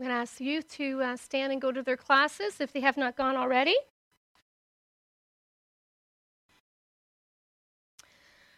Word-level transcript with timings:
I'm 0.00 0.06
going 0.06 0.16
to 0.16 0.22
ask 0.22 0.40
youth 0.40 0.66
to 0.76 1.02
uh, 1.02 1.16
stand 1.18 1.52
and 1.52 1.60
go 1.60 1.70
to 1.70 1.82
their 1.82 1.98
classes 1.98 2.58
if 2.58 2.72
they 2.72 2.80
have 2.80 2.96
not 2.96 3.18
gone 3.18 3.36
already. 3.36 3.76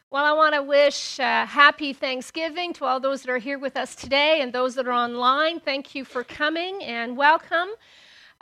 Well, 0.09 0.25
I 0.25 0.35
want 0.35 0.55
to 0.55 0.63
wish 0.63 1.19
uh, 1.19 1.45
happy 1.45 1.95
Thanksgiving 1.95 2.73
to 2.75 2.85
all 2.85 3.01
those 3.01 3.23
that 3.23 3.33
are 3.33 3.39
here 3.39 3.59
with 3.59 3.77
us 3.77 3.97
today 3.97 4.41
and 4.41 4.53
those 4.53 4.77
that 4.77 4.87
are 4.87 4.93
online. 4.93 5.59
Thank 5.59 5.97
you 5.97 6.05
for 6.05 6.23
coming 6.23 6.81
and 6.85 7.17
welcome. 7.17 7.71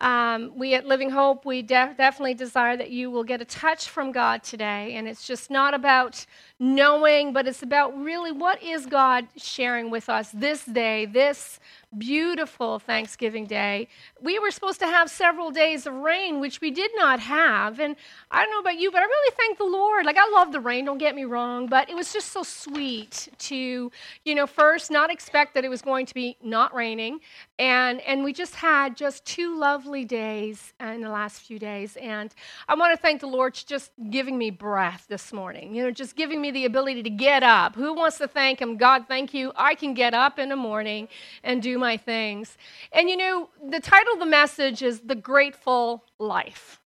Um, 0.00 0.52
we 0.56 0.74
at 0.74 0.86
Living 0.86 1.10
Hope, 1.10 1.44
we 1.44 1.60
de- 1.60 1.94
definitely 1.96 2.32
desire 2.32 2.74
that 2.76 2.90
you 2.90 3.10
will 3.10 3.24
get 3.24 3.42
a 3.42 3.44
touch 3.44 3.88
from 3.88 4.12
God 4.12 4.42
today. 4.42 4.94
And 4.94 5.06
it's 5.06 5.26
just 5.26 5.50
not 5.50 5.74
about 5.74 6.24
knowing, 6.58 7.34
but 7.34 7.46
it's 7.46 7.62
about 7.62 7.98
really 7.98 8.32
what 8.32 8.62
is 8.62 8.86
God 8.86 9.28
sharing 9.36 9.90
with 9.90 10.08
us 10.08 10.30
this 10.32 10.64
day, 10.64 11.04
this 11.04 11.60
beautiful 11.98 12.78
Thanksgiving 12.78 13.46
Day. 13.46 13.88
We 14.20 14.38
were 14.38 14.50
supposed 14.50 14.78
to 14.80 14.86
have 14.86 15.10
several 15.10 15.50
days 15.50 15.86
of 15.86 15.94
rain, 15.94 16.40
which 16.40 16.60
we 16.60 16.70
did 16.70 16.90
not 16.94 17.18
have. 17.20 17.80
And 17.80 17.96
I 18.30 18.42
don't 18.42 18.52
know 18.52 18.60
about 18.60 18.78
you, 18.78 18.90
but 18.92 18.98
I 18.98 19.04
really 19.04 19.34
thank 19.36 19.58
the 19.58 19.64
Lord. 19.64 20.06
Like, 20.06 20.16
I 20.16 20.28
love 20.30 20.52
the 20.52 20.60
rain, 20.60 20.84
don't 20.84 20.98
get 20.98 21.16
me 21.16 21.24
wrong, 21.24 21.66
but 21.66 21.90
it 21.90 21.96
was 21.96 22.12
just 22.12 22.28
so 22.28 22.42
sweet 22.42 23.28
to, 23.38 23.90
you 24.24 24.34
know, 24.34 24.46
first 24.46 24.90
not 24.90 25.10
expect 25.10 25.54
that 25.54 25.64
it 25.64 25.68
was 25.68 25.82
going 25.82 26.06
to 26.06 26.14
be 26.14 26.36
not 26.42 26.72
raining. 26.74 27.20
And, 27.58 28.00
and 28.02 28.22
we 28.22 28.32
just 28.32 28.54
had 28.54 28.96
just 28.96 29.24
two 29.24 29.58
lovely 29.58 30.04
days 30.04 30.72
in 30.80 31.00
the 31.00 31.10
last 31.10 31.40
few 31.40 31.58
days. 31.58 31.96
And 31.96 32.32
I 32.68 32.74
want 32.76 32.94
to 32.94 33.02
thank 33.02 33.20
the 33.20 33.26
Lord 33.26 33.56
for 33.56 33.66
just 33.66 33.90
giving 34.10 34.38
me 34.38 34.50
breath 34.50 35.06
this 35.08 35.32
morning, 35.32 35.74
you 35.74 35.82
know, 35.82 35.90
just 35.90 36.14
giving 36.14 36.40
me 36.40 36.52
the 36.52 36.66
ability 36.66 37.02
to 37.02 37.10
get 37.10 37.42
up. 37.42 37.74
Who 37.74 37.94
wants 37.94 38.18
to 38.18 38.28
thank 38.28 38.60
Him? 38.60 38.76
God, 38.76 39.06
thank 39.08 39.34
you. 39.34 39.52
I 39.56 39.74
can 39.74 39.92
get 39.92 40.14
up 40.14 40.38
in 40.38 40.48
the 40.48 40.56
morning 40.56 41.08
and 41.42 41.60
do 41.60 41.79
my 41.80 41.96
things. 41.96 42.56
And 42.92 43.10
you 43.10 43.16
know, 43.16 43.48
the 43.68 43.80
title 43.80 44.14
of 44.14 44.20
the 44.20 44.26
message 44.26 44.82
is 44.82 45.00
The 45.00 45.16
Grateful 45.16 46.04
Life. 46.18 46.80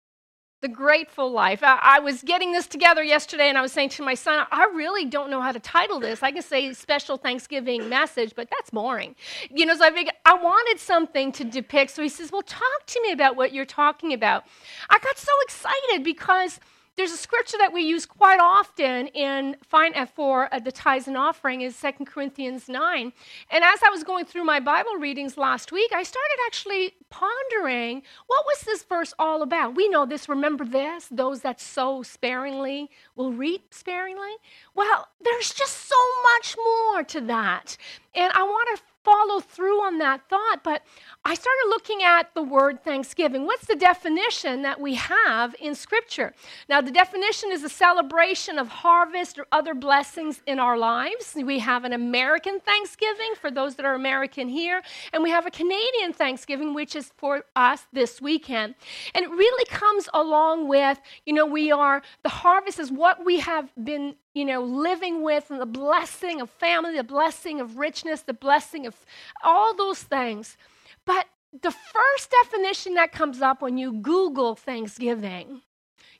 The 0.60 0.68
Grateful 0.68 1.32
Life. 1.32 1.64
I, 1.64 1.80
I, 1.82 1.98
was 1.98 2.22
getting 2.22 2.52
this 2.52 2.68
together 2.68 3.02
yesterday 3.02 3.48
and 3.48 3.58
I 3.58 3.62
was 3.62 3.72
saying 3.72 3.88
to 3.90 4.04
my 4.04 4.14
son, 4.14 4.46
I 4.52 4.66
really 4.66 5.04
don't 5.04 5.28
know 5.28 5.40
how 5.40 5.50
to 5.50 5.58
title 5.58 5.98
this. 5.98 6.22
I 6.22 6.30
can 6.30 6.42
say 6.42 6.72
special 6.72 7.16
Thanksgiving 7.16 7.88
message, 7.88 8.34
but 8.36 8.48
that's 8.48 8.70
boring. 8.70 9.16
You 9.50 9.66
know, 9.66 9.74
so 9.74 9.84
I 9.84 9.90
figured 9.90 10.14
I 10.24 10.34
wanted 10.34 10.78
something 10.78 11.32
to 11.32 11.42
depict. 11.42 11.90
So 11.90 12.02
he 12.04 12.08
says, 12.08 12.30
Well, 12.30 12.42
talk 12.42 12.86
to 12.86 13.02
me 13.02 13.10
about 13.10 13.34
what 13.34 13.52
you're 13.52 13.64
talking 13.64 14.12
about. 14.12 14.44
I 14.88 15.00
got 15.00 15.18
so 15.18 15.32
excited 15.42 16.04
because 16.04 16.60
there's 16.96 17.12
a 17.12 17.16
scripture 17.16 17.56
that 17.58 17.72
we 17.72 17.82
use 17.82 18.04
quite 18.04 18.38
often 18.38 19.06
in 19.08 19.56
fine 19.64 19.92
for 20.14 20.52
uh, 20.52 20.58
the 20.58 20.72
tithes 20.72 21.08
and 21.08 21.16
offering 21.16 21.62
is 21.62 21.78
2 21.80 22.04
Corinthians 22.04 22.68
9. 22.68 23.12
And 23.50 23.64
as 23.64 23.80
I 23.82 23.90
was 23.90 24.04
going 24.04 24.26
through 24.26 24.44
my 24.44 24.60
Bible 24.60 24.96
readings 24.98 25.36
last 25.36 25.72
week, 25.72 25.90
I 25.94 26.02
started 26.02 26.38
actually 26.46 26.94
pondering 27.08 28.02
what 28.26 28.44
was 28.46 28.60
this 28.62 28.82
verse 28.82 29.14
all 29.18 29.42
about? 29.42 29.74
We 29.74 29.88
know 29.88 30.04
this, 30.04 30.28
remember 30.28 30.64
this, 30.64 31.08
those 31.10 31.40
that 31.40 31.60
sow 31.60 32.02
sparingly 32.02 32.90
will 33.16 33.32
reap 33.32 33.72
sparingly. 33.72 34.32
Well, 34.74 35.08
there's 35.22 35.52
just 35.52 35.88
so 35.88 35.96
much 36.34 36.56
more 36.56 37.04
to 37.04 37.20
that. 37.22 37.76
And 38.14 38.32
I 38.34 38.42
want 38.42 38.76
to 38.76 38.82
follow 39.04 39.40
through 39.40 39.84
on 39.84 39.98
that 39.98 40.28
thought, 40.28 40.60
but 40.62 40.82
I 41.24 41.34
started 41.34 41.66
looking 41.68 42.02
at 42.02 42.34
the 42.34 42.42
word 42.42 42.82
thanksgiving. 42.84 43.46
What's 43.46 43.66
the 43.66 43.76
definition 43.76 44.62
that 44.62 44.80
we 44.80 44.94
have 44.94 45.54
in 45.60 45.74
Scripture? 45.74 46.34
Now, 46.68 46.80
the 46.80 46.90
definition 46.90 47.50
is 47.52 47.62
a 47.64 47.68
celebration 47.68 48.58
of 48.58 48.68
harvest 48.68 49.38
or 49.38 49.46
other 49.52 49.74
blessings 49.74 50.42
in 50.46 50.58
our 50.58 50.76
lives. 50.76 51.34
We 51.34 51.58
have 51.60 51.84
an 51.84 51.92
American 51.92 52.60
Thanksgiving 52.60 53.34
for 53.40 53.50
those 53.50 53.76
that 53.76 53.84
are 53.84 53.94
American 53.94 54.48
here, 54.48 54.82
and 55.12 55.22
we 55.22 55.30
have 55.30 55.46
a 55.46 55.50
Canadian 55.50 56.12
Thanksgiving, 56.12 56.74
which 56.74 56.96
is 56.96 57.12
for 57.16 57.44
us 57.56 57.86
this 57.92 58.20
weekend. 58.20 58.74
And 59.14 59.24
it 59.24 59.30
really 59.30 59.64
comes 59.66 60.08
along 60.14 60.68
with, 60.68 61.00
you 61.26 61.32
know, 61.32 61.46
we 61.46 61.72
are, 61.72 62.02
the 62.22 62.28
harvest 62.28 62.78
is 62.78 62.90
what 62.90 63.24
we 63.24 63.40
have 63.40 63.70
been 63.82 64.14
you 64.34 64.44
know, 64.44 64.62
living 64.62 65.22
with 65.22 65.50
and 65.50 65.60
the 65.60 65.66
blessing 65.66 66.40
of 66.40 66.50
family, 66.50 66.96
the 66.96 67.04
blessing 67.04 67.60
of 67.60 67.76
richness, 67.76 68.22
the 68.22 68.32
blessing 68.32 68.86
of 68.86 68.96
all 69.44 69.74
those 69.74 70.02
things. 70.02 70.56
But 71.04 71.26
the 71.52 71.70
first 71.70 72.32
definition 72.42 72.94
that 72.94 73.12
comes 73.12 73.42
up 73.42 73.60
when 73.60 73.76
you 73.76 73.92
Google 73.92 74.54
Thanksgiving, 74.54 75.62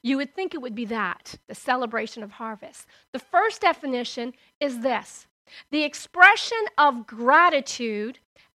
you 0.02 0.16
would 0.16 0.34
think 0.34 0.54
it 0.54 0.60
would 0.60 0.74
be 0.74 0.84
that, 0.86 1.36
the 1.48 1.54
celebration 1.54 2.22
of 2.22 2.32
harvest. 2.32 2.86
The 3.12 3.18
first 3.18 3.62
definition 3.62 4.34
is 4.60 4.80
this 4.80 5.26
the 5.70 5.84
expression 5.84 6.64
of 6.78 7.06
gratitude, 7.06 8.18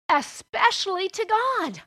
especially 0.09 1.09
to 1.09 1.25
God. 1.25 1.81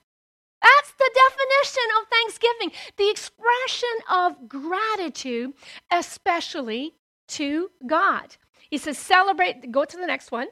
That's 0.63 0.93
the 0.99 1.11
definition 1.15 1.85
of 2.01 2.09
thanksgiving 2.09 2.73
the 2.97 3.11
expression 3.11 3.89
of 4.11 4.49
gratitude, 4.49 5.53
especially 5.91 6.95
to 7.29 7.71
God. 7.87 8.37
He 8.71 8.79
says, 8.79 8.99
celebrate, 8.99 9.71
go 9.71 9.85
to 9.85 9.97
the 9.97 10.07
next 10.07 10.33
one. 10.33 10.49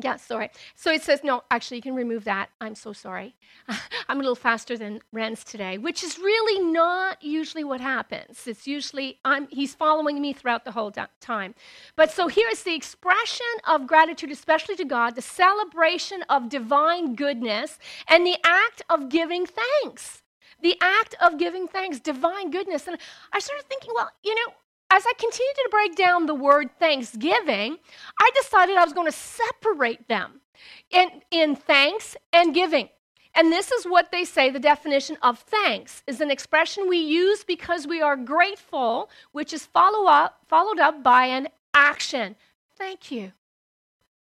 Yeah, 0.00 0.16
sorry. 0.16 0.50
So 0.74 0.90
it 0.90 1.02
says, 1.02 1.20
no, 1.22 1.42
actually, 1.50 1.78
you 1.78 1.82
can 1.82 1.94
remove 1.94 2.24
that. 2.24 2.48
I'm 2.60 2.74
so 2.74 2.92
sorry. 2.92 3.34
I'm 4.08 4.18
a 4.18 4.20
little 4.20 4.34
faster 4.34 4.78
than 4.78 5.00
Ren's 5.12 5.44
today, 5.44 5.76
which 5.76 6.02
is 6.02 6.18
really 6.18 6.64
not 6.64 7.22
usually 7.22 7.64
what 7.64 7.80
happens. 7.80 8.46
It's 8.46 8.66
usually, 8.66 9.18
I'm, 9.24 9.48
he's 9.48 9.74
following 9.74 10.20
me 10.20 10.32
throughout 10.32 10.64
the 10.64 10.72
whole 10.72 10.92
time. 11.20 11.54
But 11.94 12.10
so 12.10 12.28
here 12.28 12.48
is 12.50 12.62
the 12.62 12.74
expression 12.74 13.46
of 13.68 13.86
gratitude, 13.86 14.30
especially 14.30 14.76
to 14.76 14.84
God, 14.84 15.14
the 15.14 15.22
celebration 15.22 16.22
of 16.30 16.48
divine 16.48 17.14
goodness, 17.14 17.78
and 18.08 18.26
the 18.26 18.38
act 18.44 18.82
of 18.88 19.10
giving 19.10 19.46
thanks. 19.46 20.22
The 20.62 20.76
act 20.80 21.16
of 21.20 21.38
giving 21.38 21.68
thanks, 21.68 22.00
divine 22.00 22.50
goodness. 22.50 22.86
And 22.86 22.96
I 23.32 23.40
started 23.40 23.66
thinking, 23.68 23.92
well, 23.94 24.10
you 24.24 24.34
know, 24.34 24.54
as 24.92 25.04
I 25.06 25.12
continued 25.18 25.54
to 25.56 25.68
break 25.70 25.96
down 25.96 26.26
the 26.26 26.34
word 26.34 26.68
thanksgiving, 26.78 27.78
I 28.20 28.30
decided 28.34 28.76
I 28.76 28.84
was 28.84 28.92
going 28.92 29.10
to 29.10 29.16
separate 29.16 30.06
them 30.06 30.42
in, 30.90 31.08
in 31.30 31.56
thanks 31.56 32.14
and 32.34 32.54
giving. 32.54 32.90
And 33.34 33.50
this 33.50 33.72
is 33.72 33.86
what 33.86 34.12
they 34.12 34.26
say 34.26 34.50
the 34.50 34.60
definition 34.60 35.16
of 35.22 35.38
thanks 35.38 36.02
is 36.06 36.20
an 36.20 36.30
expression 36.30 36.90
we 36.90 36.98
use 36.98 37.42
because 37.42 37.86
we 37.86 38.02
are 38.02 38.16
grateful, 38.16 39.08
which 39.32 39.54
is 39.54 39.64
follow 39.64 40.06
up, 40.06 40.40
followed 40.46 40.78
up 40.78 41.02
by 41.02 41.24
an 41.24 41.48
action. 41.72 42.36
Thank 42.76 43.10
you. 43.10 43.32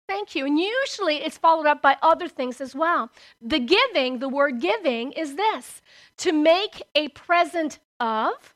Thank 0.08 0.34
you. 0.34 0.46
And 0.46 0.58
usually 0.58 1.18
it's 1.18 1.38
followed 1.38 1.66
up 1.66 1.82
by 1.82 1.98
other 2.02 2.30
things 2.30 2.62
as 2.62 2.74
well. 2.74 3.10
The 3.42 3.60
giving, 3.60 4.20
the 4.20 4.30
word 4.30 4.62
giving, 4.62 5.12
is 5.12 5.36
this 5.36 5.82
to 6.18 6.32
make 6.32 6.82
a 6.96 7.10
present 7.10 7.80
of, 8.00 8.56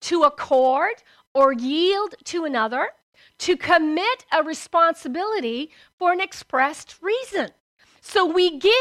to 0.00 0.22
accord, 0.22 1.02
or 1.34 1.52
yield 1.52 2.14
to 2.24 2.44
another, 2.44 2.88
to 3.38 3.56
commit 3.56 4.24
a 4.32 4.42
responsibility 4.42 5.70
for 5.98 6.12
an 6.12 6.20
expressed 6.20 6.96
reason. 7.00 7.50
So 8.00 8.26
we 8.26 8.58
give 8.58 8.72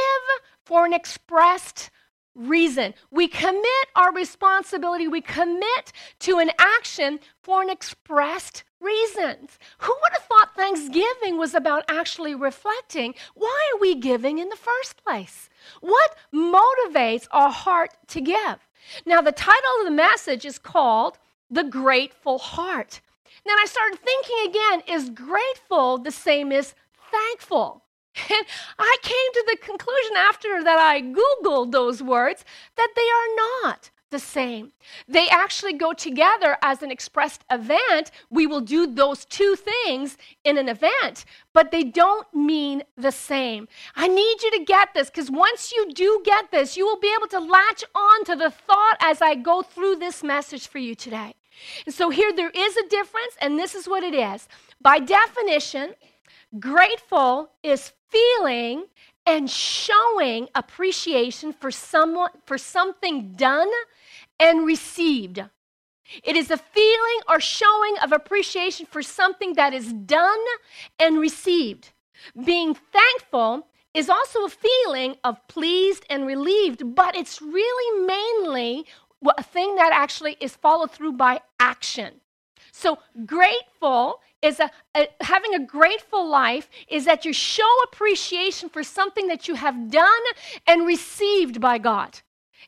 for 0.65 0.85
an 0.85 0.93
expressed 0.93 1.89
reason. 2.35 2.93
We 3.11 3.27
commit 3.27 3.87
our 3.95 4.13
responsibility, 4.13 5.07
we 5.07 5.21
commit 5.21 5.91
to 6.19 6.37
an 6.37 6.51
action 6.59 7.19
for 7.41 7.61
an 7.61 7.69
expressed 7.69 8.63
reasons. 8.79 9.57
Who 9.79 9.95
would 10.01 10.13
have 10.13 10.23
thought 10.23 10.55
Thanksgiving 10.55 11.37
was 11.37 11.55
about 11.55 11.83
actually 11.89 12.35
reflecting 12.35 13.15
why 13.33 13.71
are 13.73 13.79
we 13.79 13.95
giving 13.95 14.37
in 14.37 14.49
the 14.49 14.55
first 14.55 15.03
place? 15.03 15.49
What 15.81 16.15
motivates 16.33 17.27
our 17.31 17.49
heart 17.49 17.91
to 18.09 18.21
give? 18.21 18.59
Now, 19.05 19.21
the 19.21 19.31
title 19.31 19.71
of 19.79 19.85
the 19.85 19.91
message 19.91 20.45
is 20.45 20.59
called 20.59 21.17
the 21.49 21.63
grateful 21.63 22.37
heart. 22.37 23.01
then 23.45 23.55
I 23.59 23.65
started 23.65 23.99
thinking 23.99 24.49
again 24.49 24.95
is 24.95 25.09
grateful 25.09 25.97
the 25.97 26.11
same 26.11 26.51
as 26.51 26.75
thankful? 27.11 27.83
And 28.29 28.45
I 28.79 28.97
came 29.03 29.33
to 29.33 29.43
the 29.47 29.57
conclusion 29.57 30.17
after 30.17 30.63
that 30.63 30.79
I 30.79 31.01
Googled 31.01 31.71
those 31.71 32.01
words 32.01 32.43
that 32.75 32.89
they 32.95 33.01
are 33.01 33.63
not 33.63 33.91
the 34.09 34.19
same. 34.19 34.71
They 35.07 35.27
actually 35.29 35.73
go 35.73 35.93
together 35.93 36.57
as 36.61 36.81
an 36.81 36.91
expressed 36.91 37.43
event. 37.51 38.11
We 38.29 38.47
will 38.47 38.61
do 38.61 38.87
those 38.87 39.25
two 39.25 39.55
things 39.55 40.17
in 40.43 40.57
an 40.57 40.69
event, 40.69 41.25
but 41.53 41.71
they 41.71 41.83
don't 41.83 42.27
mean 42.33 42.83
the 42.95 43.11
same. 43.11 43.67
I 43.95 44.07
need 44.07 44.41
you 44.43 44.51
to 44.51 44.63
get 44.63 44.93
this 44.93 45.09
because 45.09 45.29
once 45.29 45.71
you 45.71 45.91
do 45.93 46.21
get 46.23 46.51
this, 46.51 46.77
you 46.77 46.85
will 46.85 46.99
be 46.99 47.13
able 47.17 47.27
to 47.27 47.39
latch 47.39 47.83
on 47.93 48.23
to 48.25 48.35
the 48.35 48.49
thought 48.49 48.97
as 49.01 49.21
I 49.21 49.35
go 49.35 49.61
through 49.61 49.97
this 49.97 50.23
message 50.23 50.67
for 50.67 50.79
you 50.79 50.95
today. 50.95 51.33
And 51.85 51.93
so 51.93 52.09
here 52.09 52.33
there 52.33 52.51
is 52.51 52.77
a 52.77 52.87
difference, 52.87 53.35
and 53.41 53.57
this 53.57 53.75
is 53.75 53.87
what 53.87 54.03
it 54.03 54.13
is. 54.13 54.47
By 54.81 54.99
definition, 54.99 55.93
grateful 56.59 57.51
is 57.63 57.93
feeling 58.09 58.85
and 59.25 59.49
showing 59.49 60.47
appreciation 60.55 61.51
for 61.51 61.69
someone 61.69 62.31
for 62.45 62.57
something 62.57 63.33
done 63.33 63.69
and 64.39 64.65
received. 64.65 65.43
It 66.23 66.37
is 66.37 66.49
a 66.49 66.57
feeling 66.57 67.19
or 67.27 67.41
showing 67.41 67.97
of 68.01 68.13
appreciation 68.13 68.85
for 68.85 69.01
something 69.01 69.53
that 69.55 69.73
is 69.73 69.91
done 69.91 70.39
and 70.97 71.19
received. 71.19 71.91
Being 72.45 72.73
thankful 72.73 73.67
is 73.93 74.09
also 74.09 74.45
a 74.45 74.49
feeling 74.49 75.15
of 75.23 75.45
pleased 75.47 76.05
and 76.09 76.25
relieved, 76.25 76.95
but 76.95 77.15
it's 77.15 77.41
really 77.41 78.05
mainly 78.05 78.85
a 79.37 79.43
thing 79.43 79.75
that 79.75 79.91
actually 79.93 80.37
is 80.39 80.55
followed 80.55 80.91
through 80.91 81.13
by 81.13 81.41
action. 81.59 82.21
So, 82.71 82.99
grateful 83.25 84.21
is 84.41 84.59
a, 84.59 84.69
a, 84.95 85.07
having 85.21 85.55
a 85.55 85.59
grateful 85.65 86.27
life 86.27 86.69
is 86.87 87.05
that 87.05 87.25
you 87.25 87.33
show 87.33 87.69
appreciation 87.91 88.69
for 88.69 88.83
something 88.83 89.27
that 89.27 89.47
you 89.47 89.55
have 89.55 89.89
done 89.89 90.23
and 90.67 90.85
received 90.85 91.59
by 91.59 91.77
God. 91.79 92.19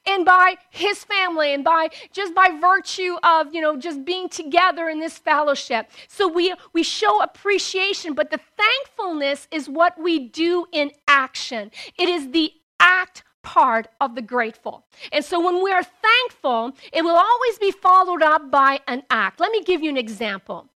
And 0.05 0.25
by 0.25 0.55
his 0.69 1.03
family 1.03 1.53
and 1.53 1.63
by 1.63 1.89
just 2.13 2.33
by 2.33 2.57
virtue 2.59 3.17
of 3.21 3.53
you 3.53 3.59
know 3.59 3.75
just 3.77 4.05
being 4.05 4.29
together 4.29 4.87
in 4.87 4.99
this 4.99 5.17
fellowship. 5.17 5.89
So 6.07 6.27
we 6.27 6.55
we 6.73 6.83
show 6.83 7.21
appreciation 7.21 8.13
but 8.13 8.31
the 8.31 8.39
thankfulness 8.57 9.47
is 9.51 9.67
what 9.67 9.99
we 10.01 10.29
do 10.29 10.67
in 10.71 10.91
action. 11.07 11.69
It 11.97 12.07
is 12.07 12.31
the 12.31 12.53
act 12.79 13.23
part 13.41 13.88
of 14.01 14.15
the 14.15 14.21
grateful. 14.21 14.86
And 15.12 15.24
so 15.24 15.44
when 15.44 15.63
we're 15.63 15.83
thankful, 15.83 16.75
it 16.91 17.03
will 17.03 17.15
always 17.15 17.59
be 17.59 17.71
followed 17.71 18.21
up 18.21 18.51
by 18.51 18.80
an 18.88 19.03
act. 19.09 19.39
Let 19.39 19.51
me 19.51 19.63
give 19.63 19.81
you 19.81 19.89
an 19.89 19.97
example. 19.97 20.68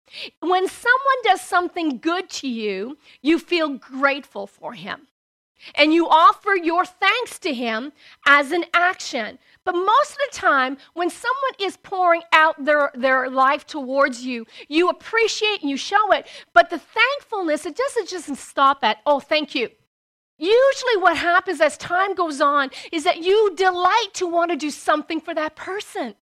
When 0.41 0.69
someone 0.69 1.23
does 1.25 1.41
something 1.41 1.99
good 1.99 2.29
to 2.31 2.49
you, 2.49 2.99
you 3.23 3.39
feel 3.39 3.71
grateful 3.71 4.47
for 4.47 4.75
him. 4.75 5.09
And 5.77 5.95
you 5.95 6.09
offer 6.09 6.57
your 6.57 6.85
thanks 6.85 7.39
to 7.41 7.55
him 7.55 7.93
as 8.27 8.51
an 8.51 8.65
action. 8.75 9.39
But 9.65 9.77
most 9.77 10.13
of 10.13 10.19
the 10.31 10.37
time, 10.37 10.77
when 10.95 11.09
someone 11.09 11.55
is 11.61 11.77
pouring 11.77 12.23
out 12.33 12.65
their, 12.65 12.91
their 12.95 13.31
life 13.31 13.65
towards 13.65 14.25
you, 14.25 14.45
you 14.69 14.89
appreciate 14.89 15.61
and 15.61 15.71
you 15.71 15.77
show 15.77 16.13
it. 16.13 16.27
But 16.53 16.71
the 16.71 16.81
thankfulness, 16.81 17.65
it 17.65 17.77
doesn't 17.77 18.09
just 18.09 18.35
stop 18.37 18.83
at, 18.83 18.99
oh, 19.07 19.21
thank 19.21 19.55
you. 19.55 19.71
Usually, 20.43 20.97
what 20.97 21.17
happens 21.17 21.61
as 21.61 21.77
time 21.77 22.17
goes 22.17 22.41
on 22.41 22.71
is 22.91 23.05
that 23.05 23.23
you 23.23 23.55
delight 23.55 24.09
to 24.15 24.27
want 24.27 24.51
to 24.51 24.57
do 24.57 24.71
something 24.71 25.21
for 25.21 25.33
that 25.35 25.55
person. 25.55 26.17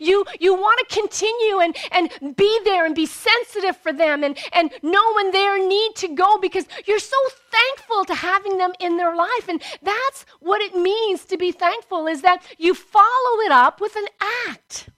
You, 0.00 0.24
you 0.40 0.54
want 0.54 0.80
to 0.80 0.94
continue 0.98 1.58
and, 1.60 1.76
and 1.92 2.34
be 2.34 2.60
there 2.64 2.86
and 2.86 2.94
be 2.94 3.04
sensitive 3.04 3.76
for 3.76 3.92
them 3.92 4.24
and, 4.24 4.38
and 4.54 4.70
know 4.82 5.12
when 5.16 5.30
their 5.30 5.58
need 5.68 5.94
to 5.96 6.08
go 6.08 6.38
because 6.38 6.64
you're 6.86 6.98
so 6.98 7.18
thankful 7.50 8.06
to 8.06 8.14
having 8.14 8.56
them 8.56 8.72
in 8.80 8.96
their 8.96 9.14
life. 9.14 9.46
And 9.46 9.62
that's 9.82 10.24
what 10.40 10.62
it 10.62 10.74
means 10.74 11.26
to 11.26 11.36
be 11.36 11.52
thankful 11.52 12.06
is 12.06 12.22
that 12.22 12.42
you 12.56 12.72
follow 12.72 13.40
it 13.44 13.52
up 13.52 13.82
with 13.82 13.94
an 13.94 14.06
act. 14.48 14.88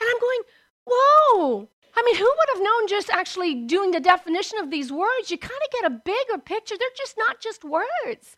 And 0.00 0.08
I'm 0.10 0.20
going, 0.20 0.40
whoa, 0.86 1.68
I 1.96 2.02
mean, 2.04 2.16
who 2.16 2.24
would 2.24 2.48
have 2.54 2.62
known 2.62 2.88
just 2.88 3.10
actually 3.10 3.54
doing 3.54 3.90
the 3.90 4.00
definition 4.00 4.58
of 4.58 4.70
these 4.70 4.92
words? 4.92 5.30
You 5.30 5.38
kind 5.38 5.52
of 5.52 5.72
get 5.72 5.90
a 5.90 6.02
bigger 6.04 6.38
picture. 6.38 6.76
They're 6.78 6.88
just 6.96 7.16
not 7.16 7.40
just 7.40 7.64
words. 7.64 8.36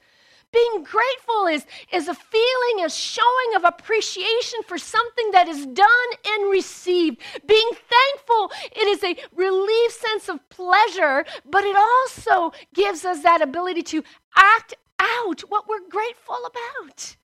Being 0.50 0.82
grateful 0.82 1.46
is, 1.46 1.66
is 1.92 2.08
a 2.08 2.14
feeling, 2.14 2.84
a 2.84 2.88
showing 2.88 3.54
of 3.56 3.64
appreciation 3.64 4.60
for 4.66 4.78
something 4.78 5.30
that 5.32 5.46
is 5.46 5.66
done 5.66 6.08
and 6.26 6.50
received. 6.50 7.20
Being 7.46 7.70
thankful, 7.72 8.52
it 8.72 8.86
is 8.88 9.04
a 9.04 9.16
relief 9.34 9.92
sense 9.92 10.28
of 10.30 10.48
pleasure, 10.48 11.26
but 11.44 11.64
it 11.64 11.76
also 11.76 12.52
gives 12.74 13.04
us 13.04 13.22
that 13.24 13.42
ability 13.42 13.82
to 13.82 14.02
act 14.36 14.74
out 14.98 15.40
what 15.48 15.68
we're 15.68 15.86
grateful 15.90 16.38
about, 16.46 17.16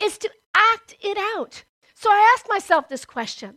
is 0.00 0.16
to 0.18 0.30
act 0.54 0.94
it 1.00 1.18
out. 1.36 1.64
So 1.94 2.10
I 2.10 2.32
ask 2.36 2.48
myself 2.48 2.88
this 2.88 3.04
question 3.04 3.56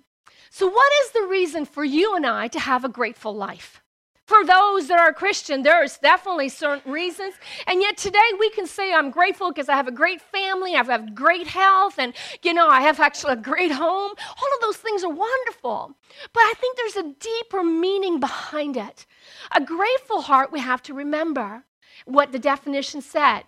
so, 0.54 0.68
what 0.68 0.92
is 1.04 1.12
the 1.12 1.28
reason 1.28 1.64
for 1.64 1.86
you 1.86 2.14
and 2.14 2.26
I 2.26 2.50
to 2.50 2.60
have 2.60 2.84
a 2.84 2.90
grateful 2.90 3.34
life? 3.34 3.82
For 4.28 4.46
those 4.46 4.90
that 4.90 5.00
are 5.00 5.14
Christian, 5.14 5.64
there's 5.64 5.98
definitely 5.98 6.50
certain 6.50 6.92
reasons. 6.92 7.36
And 7.68 7.82
yet 7.82 7.96
today 7.96 8.20
we 8.38 8.50
can 8.50 8.68
say, 8.68 8.94
I'm 8.94 9.12
grateful 9.12 9.50
because 9.50 9.70
I 9.70 9.78
have 9.78 9.88
a 9.88 9.94
great 9.94 10.22
family, 10.22 10.76
I 10.76 10.84
have 10.84 11.16
great 11.16 11.48
health, 11.48 11.98
and, 11.98 12.14
you 12.44 12.54
know, 12.54 12.68
I 12.68 12.82
have 12.82 13.00
actually 13.00 13.34
a 13.34 13.38
great 13.38 13.72
home. 13.72 14.12
All 14.12 14.50
of 14.56 14.62
those 14.62 14.76
things 14.76 15.06
are 15.06 15.10
wonderful. 15.10 15.96
But 16.34 16.42
I 16.42 16.54
think 16.60 16.76
there's 16.76 16.98
a 16.98 17.14
deeper 17.18 17.64
meaning 17.64 18.20
behind 18.20 18.76
it. 18.76 19.06
A 19.54 19.64
grateful 19.64 20.22
heart, 20.22 20.52
we 20.52 20.60
have 20.60 20.82
to 20.84 20.94
remember 20.94 21.64
what 22.04 22.34
the 22.34 22.40
definition 22.40 23.02
said. 23.02 23.44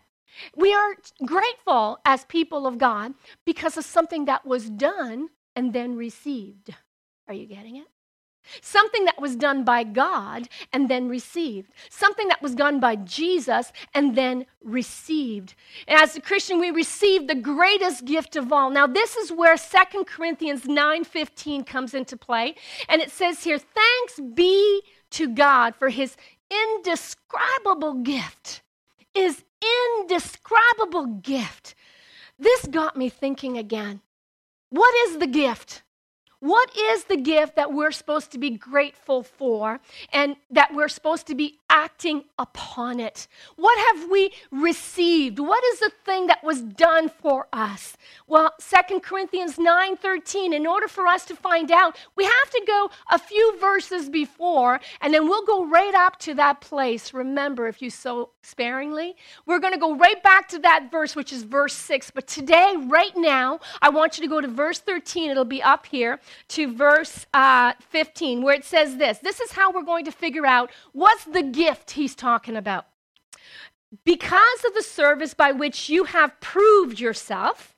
We 0.56 0.74
are 0.74 0.96
grateful 1.26 2.00
as 2.06 2.24
people 2.26 2.66
of 2.66 2.78
God 2.78 3.14
because 3.46 3.76
of 3.76 3.84
something 3.84 4.24
that 4.26 4.46
was 4.46 4.70
done 4.70 5.30
and 5.54 5.74
then 5.74 5.96
received. 5.98 6.74
Are 7.28 7.34
you 7.34 7.46
getting 7.46 7.78
it? 7.78 7.88
Something 8.62 9.06
that 9.06 9.22
was 9.22 9.36
done 9.36 9.64
by 9.64 9.84
God 9.84 10.50
and 10.74 10.90
then 10.90 11.08
received. 11.08 11.72
Something 11.90 12.28
that 12.28 12.42
was 12.42 12.56
done 12.56 12.80
by 12.80 12.98
Jesus 12.98 13.72
and 13.94 14.16
then 14.16 14.46
received. 14.62 15.56
And 15.88 16.00
as 16.00 16.16
a 16.16 16.22
Christian, 16.22 16.60
we 16.60 16.70
receive 16.72 17.28
the 17.28 17.36
greatest 17.36 18.06
gift 18.06 18.36
of 18.36 18.52
all. 18.52 18.70
Now, 18.70 18.86
this 18.86 19.16
is 19.16 19.32
where 19.32 19.56
Second 19.56 20.06
Corinthians 20.08 20.64
9:15 20.66 21.64
comes 21.66 21.94
into 21.94 22.18
play. 22.18 22.56
And 22.90 23.02
it 23.02 23.12
says 23.12 23.44
here, 23.44 23.58
thanks 23.58 24.20
be 24.20 24.82
to 25.12 25.30
God 25.30 25.76
for 25.76 25.90
his 25.90 26.18
indescribable 26.50 27.94
gift. 27.96 28.62
Is 29.16 29.44
indescribable 30.00 31.06
gift. 31.06 31.76
This 32.38 32.66
got 32.66 32.98
me 32.98 33.10
thinking 33.10 33.58
again. 33.58 34.02
What 34.70 34.94
is 35.08 35.20
the 35.20 35.28
gift? 35.28 35.84
What 36.44 36.78
is 36.78 37.06
the 37.06 37.16
gift 37.16 37.56
that 37.56 37.72
we're 37.72 37.94
supposed 37.94 38.34
to 38.34 38.38
be 38.38 38.50
grateful 38.50 39.24
for 39.24 39.80
and 40.12 40.36
that 40.52 40.74
we're 40.76 40.90
supposed 40.90 41.26
to 41.28 41.36
be 41.36 41.60
acting 41.70 42.26
upon 42.38 43.00
it? 43.00 43.30
What 43.56 43.80
have 43.96 44.12
we 44.12 44.34
received? 44.52 45.40
What 45.40 45.64
is 45.64 45.80
the 45.80 45.92
thing 46.04 46.28
that 46.28 46.44
was 46.44 46.62
done 46.62 47.08
for 47.08 47.48
us? 47.54 47.96
Well, 48.28 48.52
Second 48.60 49.04
Corinthians 49.04 49.56
9:13, 49.56 50.52
in 50.52 50.68
order 50.68 50.90
for 50.90 51.08
us 51.08 51.24
to 51.28 51.36
find 51.38 51.72
out, 51.72 51.96
we 52.18 52.26
have 52.26 52.50
to 52.50 52.64
go 52.68 52.90
a 53.10 53.18
few 53.18 53.58
verses 53.58 54.10
before 54.10 54.82
and 55.00 55.14
then 55.14 55.30
we'll 55.30 55.46
go 55.46 55.64
right 55.64 55.96
up 55.96 56.20
to 56.20 56.34
that 56.34 56.60
place. 56.60 57.14
Remember, 57.14 57.70
if 57.70 57.82
you 57.82 57.90
sow 57.90 58.32
sparingly, 58.42 59.16
we're 59.46 59.60
going 59.60 59.72
to 59.72 59.80
go 59.80 59.96
right 59.96 60.22
back 60.22 60.50
to 60.50 60.60
that 60.60 60.92
verse 60.92 61.16
which 61.16 61.32
is 61.32 61.44
verse 61.44 61.74
6. 61.74 62.12
But 62.12 62.28
today, 62.28 62.74
right 62.78 63.16
now, 63.16 63.62
I 63.82 63.88
want 63.88 64.18
you 64.18 64.24
to 64.24 64.30
go 64.30 64.42
to 64.42 64.48
verse 64.50 64.80
13. 64.80 65.32
It'll 65.32 65.46
be 65.46 65.64
up 65.64 65.86
here 65.86 66.20
to 66.50 66.74
verse 66.74 67.26
uh, 67.34 67.74
15, 67.90 68.42
where 68.42 68.56
it 68.56 68.66
says 68.66 68.98
this. 68.98 69.20
This 69.20 69.40
is 69.40 69.52
how 69.52 69.72
we're 69.72 69.84
going 69.84 70.06
to 70.06 70.12
figure 70.12 70.46
out 70.46 70.72
what's 70.92 71.26
the 71.26 71.44
gift 71.44 71.92
he's 71.92 72.16
talking 72.16 72.56
about. 72.56 72.86
Because 74.06 74.66
of 74.66 74.74
the 74.74 74.82
service 74.82 75.34
by 75.34 75.52
which 75.52 75.90
you 75.90 76.06
have 76.06 76.40
proved 76.40 77.00
yourself, 77.00 77.76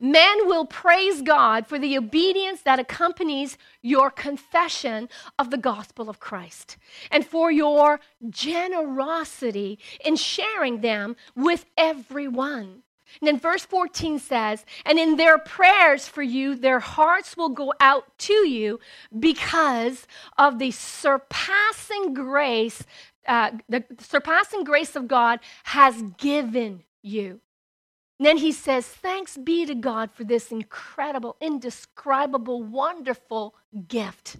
men 0.00 0.46
will 0.46 0.64
praise 0.64 1.22
God 1.22 1.66
for 1.66 1.78
the 1.78 1.96
obedience 1.96 2.62
that 2.62 2.80
accompanies 2.80 3.56
your 3.80 4.10
confession 4.10 5.08
of 5.38 5.50
the 5.50 5.56
gospel 5.56 6.10
of 6.10 6.20
Christ 6.20 6.76
and 7.10 7.24
for 7.24 7.50
your 7.50 8.00
generosity 8.28 9.78
in 10.04 10.16
sharing 10.16 10.80
them 10.80 11.16
with 11.36 11.64
everyone. 11.76 12.82
And 13.20 13.28
then 13.28 13.38
verse 13.38 13.64
14 13.64 14.18
says, 14.18 14.64
And 14.84 14.98
in 14.98 15.16
their 15.16 15.38
prayers 15.38 16.08
for 16.08 16.22
you, 16.22 16.54
their 16.54 16.80
hearts 16.80 17.36
will 17.36 17.48
go 17.48 17.72
out 17.80 18.18
to 18.18 18.48
you 18.48 18.80
because 19.18 20.06
of 20.36 20.58
the 20.58 20.70
surpassing 20.70 22.14
grace, 22.14 22.84
uh, 23.26 23.52
the 23.68 23.84
surpassing 23.98 24.64
grace 24.64 24.94
of 24.96 25.08
God 25.08 25.40
has 25.64 26.02
given 26.18 26.84
you. 27.02 27.40
And 28.18 28.26
then 28.26 28.38
he 28.38 28.52
says, 28.52 28.86
Thanks 28.86 29.36
be 29.36 29.64
to 29.66 29.74
God 29.74 30.10
for 30.12 30.24
this 30.24 30.50
incredible, 30.50 31.36
indescribable, 31.40 32.62
wonderful 32.62 33.54
gift. 33.86 34.36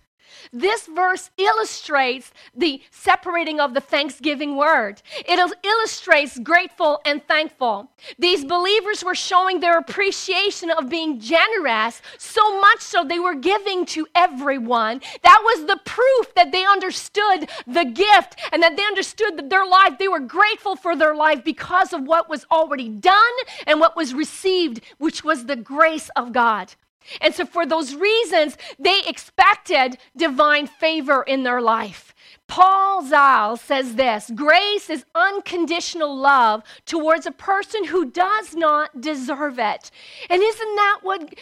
This 0.53 0.87
verse 0.87 1.31
illustrates 1.37 2.33
the 2.55 2.83
separating 2.91 3.61
of 3.61 3.75
the 3.75 3.81
thanksgiving 3.81 4.57
word. 4.57 5.03
It 5.27 5.39
illustrates 5.65 6.39
grateful 6.39 7.01
and 7.05 7.27
thankful. 7.27 7.91
These 8.19 8.45
believers 8.45 9.05
were 9.05 9.15
showing 9.15 9.61
their 9.61 9.79
appreciation 9.79 10.71
of 10.71 10.89
being 10.89 11.21
generous, 11.21 12.03
so 12.19 12.61
much 12.61 12.81
so 12.81 13.05
they 13.05 13.19
were 13.19 13.35
giving 13.35 13.87
to 13.87 14.07
everyone. 14.15 15.01
That 15.23 15.41
was 15.45 15.67
the 15.67 15.81
proof 15.85 16.35
that 16.35 16.53
they 16.53 16.65
understood 16.65 17.49
the 17.67 17.85
gift 17.85 18.39
and 18.53 18.63
that 18.63 18.77
they 18.77 18.85
understood 18.85 19.37
that 19.37 19.51
their 19.51 19.67
life, 19.67 19.99
they 19.99 20.09
were 20.09 20.21
grateful 20.21 20.77
for 20.77 20.97
their 20.97 21.15
life 21.15 21.45
because 21.45 21.93
of 21.93 22.03
what 22.03 22.29
was 22.29 22.47
already 22.51 22.89
done 22.89 23.35
and 23.67 23.81
what 23.81 23.97
was 23.97 24.15
received, 24.15 24.81
which 24.99 25.25
was 25.25 25.47
the 25.47 25.57
grace 25.57 26.11
of 26.17 26.33
God. 26.33 26.75
And 27.21 27.35
so, 27.35 27.47
for 27.47 27.65
those 27.65 27.95
reasons, 27.95 28.57
they 28.79 29.01
expected 29.07 29.99
divine 30.17 30.67
favor 30.67 31.23
in 31.23 31.43
their 31.43 31.61
life. 31.61 32.15
Paul 32.47 33.07
Zahl 33.07 33.57
says 33.59 33.95
this 33.95 34.31
grace 34.35 34.89
is 34.89 35.05
unconditional 35.15 36.17
love 36.17 36.63
towards 36.87 37.27
a 37.27 37.31
person 37.31 37.85
who 37.85 38.11
does 38.11 38.55
not 38.55 39.01
deserve 39.01 39.59
it. 39.59 39.91
And 40.31 40.43
isn't 40.43 40.77
that 40.77 40.99
what 41.03 41.35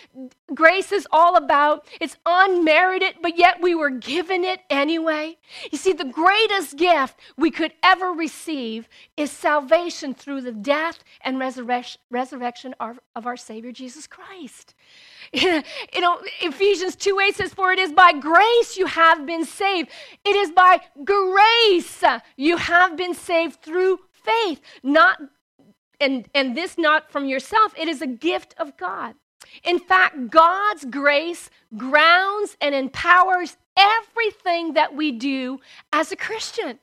grace 0.53 0.91
is 0.91 1.07
all 1.13 1.37
about? 1.37 1.87
It's 2.01 2.17
unmerited, 2.27 3.17
but 3.23 3.39
yet 3.39 3.63
we 3.63 3.75
were 3.75 3.91
given 3.91 4.45
it 4.45 4.61
anyway. 4.69 5.39
You 5.71 5.79
see, 5.79 5.93
the 5.93 6.05
greatest 6.05 6.77
gift 6.77 7.19
we 7.37 7.53
could 7.53 7.73
ever 7.85 8.11
receive 8.11 8.89
is 9.17 9.31
salvation 9.31 10.13
through 10.13 10.41
the 10.41 10.53
death 10.53 11.05
and 11.21 11.39
resurrection 11.39 12.75
of 12.81 12.99
our 13.15 13.37
Savior 13.37 13.71
Jesus 13.71 14.09
Christ. 14.09 14.75
you 15.95 16.01
know, 16.01 16.21
Ephesians 16.41 16.97
2 16.97 17.19
8 17.21 17.37
says, 17.37 17.55
For 17.55 17.73
it 17.73 17.79
is 17.79 17.93
by 17.93 18.13
grace 18.13 18.77
you 18.77 18.87
have 18.87 19.27
been 19.27 19.45
saved. 19.45 19.91
It 20.25 20.37
is 20.37 20.51
by 20.51 20.81
grace 21.05 22.05
you 22.37 22.57
have 22.57 22.97
been 22.97 23.15
saved 23.15 23.63
through 23.63 24.01
faith, 24.25 24.61
not 24.83 25.21
and, 26.01 26.29
and 26.35 26.57
this 26.57 26.77
not 26.79 27.11
from 27.11 27.27
yourself, 27.27 27.73
it 27.79 27.89
is 27.89 28.03
a 28.03 28.07
gift 28.07 28.55
of 28.59 28.77
God. 28.77 29.15
In 29.65 29.79
fact, 29.79 30.31
God's 30.31 30.85
grace 30.85 31.51
grounds 31.77 32.57
and 32.61 32.75
empowers 32.75 33.57
everything 33.77 34.75
that 34.75 34.95
we 34.95 35.13
do 35.13 35.61
as 35.93 36.13
a 36.13 36.17
Christian. 36.17 36.79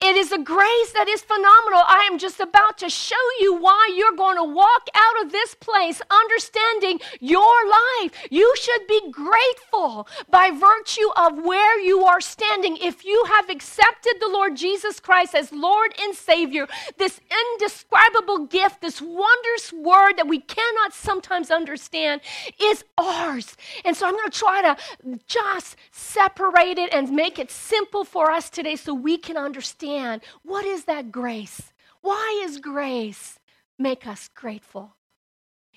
It 0.00 0.16
is 0.16 0.32
a 0.32 0.38
grace 0.38 0.92
that 0.92 1.08
is 1.08 1.22
phenomenal. 1.22 1.82
I 1.86 2.08
am 2.10 2.18
just 2.18 2.40
about 2.40 2.78
to 2.78 2.90
show 2.90 3.16
you 3.40 3.54
why 3.54 3.92
you're 3.96 4.16
going 4.16 4.36
to 4.36 4.44
walk 4.44 4.88
out 4.94 5.24
of 5.24 5.32
this 5.32 5.54
place 5.54 6.02
understanding 6.10 7.00
your 7.20 7.56
life. 7.68 8.12
You 8.30 8.52
should 8.60 8.86
be 8.86 9.10
grateful 9.10 10.06
by 10.28 10.50
virtue 10.50 11.08
of 11.16 11.42
where 11.44 11.80
you 11.80 12.04
are 12.04 12.20
standing. 12.20 12.76
If 12.76 13.04
you 13.04 13.24
have 13.28 13.48
accepted 13.48 14.14
the 14.20 14.28
Lord 14.28 14.56
Jesus 14.56 15.00
Christ 15.00 15.34
as 15.34 15.52
Lord 15.52 15.94
and 16.00 16.14
Savior, 16.14 16.68
this 16.98 17.20
indescribable 17.54 18.46
gift, 18.46 18.80
this 18.82 19.00
wondrous 19.00 19.72
word 19.72 20.14
that 20.18 20.28
we 20.28 20.40
cannot 20.40 20.92
sometimes 20.92 21.50
understand, 21.50 22.20
is 22.60 22.84
ours. 22.98 23.56
And 23.84 23.96
so 23.96 24.06
I'm 24.06 24.14
going 24.14 24.30
to 24.30 24.38
try 24.38 24.62
to 24.62 24.76
just 25.26 25.76
separate 25.90 26.78
it 26.78 26.92
and 26.92 27.10
make 27.10 27.38
it 27.38 27.50
simple 27.50 28.04
for 28.04 28.30
us 28.30 28.50
today 28.50 28.76
so 28.76 28.92
we 28.92 29.16
can 29.16 29.36
understand 29.36 29.53
understand 29.54 30.20
what 30.42 30.64
is 30.64 30.86
that 30.86 31.12
grace? 31.12 31.72
Why 32.00 32.42
is 32.44 32.58
grace 32.58 33.38
make 33.78 34.04
us 34.04 34.28
grateful? 34.34 34.96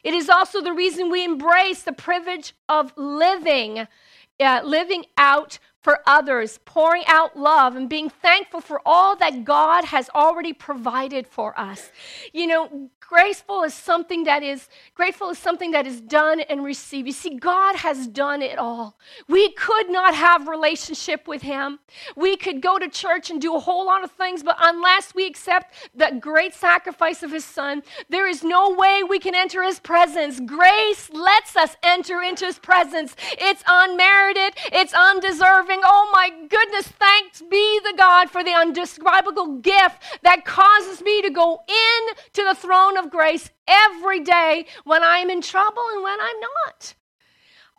It 0.04 0.16
is 0.16 0.30
also 0.30 0.62
the 0.62 0.74
reason 0.74 1.12
we 1.12 1.24
embrace 1.24 1.84
the 1.84 1.94
privilege 1.94 2.56
of 2.68 2.92
living, 2.98 3.88
uh, 4.40 4.62
living 4.64 5.06
out 5.16 5.60
for 5.88 6.02
others, 6.06 6.60
pouring 6.66 7.04
out 7.08 7.40
love, 7.40 7.78
and 7.78 7.88
being 7.88 8.10
thankful 8.10 8.60
for 8.60 8.82
all 8.86 9.16
that 9.16 9.46
God 9.46 9.86
has 9.86 10.10
already 10.10 10.52
provided 10.52 11.26
for 11.26 11.58
us. 11.58 11.94
You 12.34 12.46
know, 12.46 12.90
graceful 13.00 13.64
is 13.64 13.74
something 13.74 14.26
that 14.26 14.44
is 14.44 14.68
grateful 14.94 15.30
is 15.30 15.38
something 15.38 15.72
that 15.72 15.88
is 15.88 16.02
done 16.02 16.42
and 16.42 16.64
received. 16.64 17.08
You 17.08 17.14
see, 17.14 17.36
God 17.38 17.78
has 17.78 18.06
done 18.08 18.42
it 18.42 18.58
all. 18.60 18.98
We 19.30 19.54
could 19.54 19.90
not 19.90 20.14
have 20.14 20.50
relationship 20.50 21.26
with 21.26 21.42
Him. 21.42 21.80
We 22.18 22.36
could 22.36 22.62
go 22.62 22.78
to 22.78 22.90
church 22.90 23.30
and 23.30 23.40
do 23.40 23.56
a 23.56 23.60
whole 23.60 23.86
lot 23.86 24.04
of 24.04 24.12
things, 24.12 24.44
but 24.44 24.58
unless 24.60 25.16
we 25.16 25.26
accept 25.26 25.74
the 25.96 26.18
great 26.20 26.54
sacrifice 26.54 27.24
of 27.24 27.32
His 27.32 27.46
Son, 27.46 27.82
there 28.10 28.28
is 28.28 28.44
no 28.44 28.74
way 28.74 29.04
we 29.04 29.20
can 29.20 29.36
enter 29.36 29.64
His 29.64 29.80
presence. 29.80 30.42
Grace 30.42 31.10
lets 31.12 31.56
us 31.56 31.78
enter 31.84 32.22
into 32.22 32.46
His 32.46 32.60
presence. 32.60 33.16
It's 33.38 33.64
unmerited. 33.66 34.56
It's 34.74 34.94
undeserving 34.94 35.77
oh 35.84 36.10
my 36.14 36.30
goodness, 36.48 36.88
thanks 36.88 37.42
be 37.42 37.80
the 37.84 37.96
God 37.98 38.30
for 38.30 38.44
the 38.44 38.54
undescribable 38.54 39.60
gift 39.60 40.02
that 40.24 40.46
causes 40.46 41.02
me 41.02 41.22
to 41.22 41.30
go 41.30 41.62
in 41.68 42.16
to 42.34 42.44
the 42.44 42.56
throne 42.56 42.98
of 42.98 43.10
grace 43.10 43.50
every 43.68 44.20
day 44.20 44.66
when 44.84 45.04
I'm 45.04 45.30
in 45.30 45.42
trouble 45.42 45.84
and 45.94 46.04
when 46.04 46.20
I'm 46.20 46.40
not. 46.40 46.96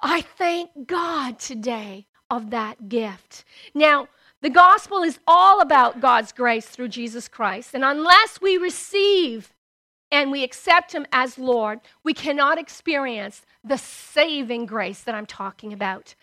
I 0.02 0.20
thank 0.20 0.86
God 0.86 1.38
today 1.38 2.06
of 2.30 2.50
that 2.50 2.88
gift. 2.88 3.44
Now, 3.74 4.08
the 4.40 4.50
gospel 4.50 5.02
is 5.02 5.18
all 5.26 5.60
about 5.60 6.00
God's 6.00 6.32
grace 6.32 6.66
through 6.66 6.88
Jesus 6.88 7.26
Christ. 7.26 7.74
And 7.74 7.84
unless 7.84 8.40
we 8.40 8.56
receive 8.56 9.52
and 10.10 10.30
we 10.30 10.44
accept 10.44 10.92
Him 10.92 11.06
as 11.12 11.38
Lord, 11.38 11.80
we 12.04 12.14
cannot 12.14 12.58
experience 12.58 13.42
the 13.64 13.76
saving 13.76 14.66
grace 14.66 15.02
that 15.02 15.14
I'm 15.14 15.26
talking 15.26 15.72
about 15.72 16.14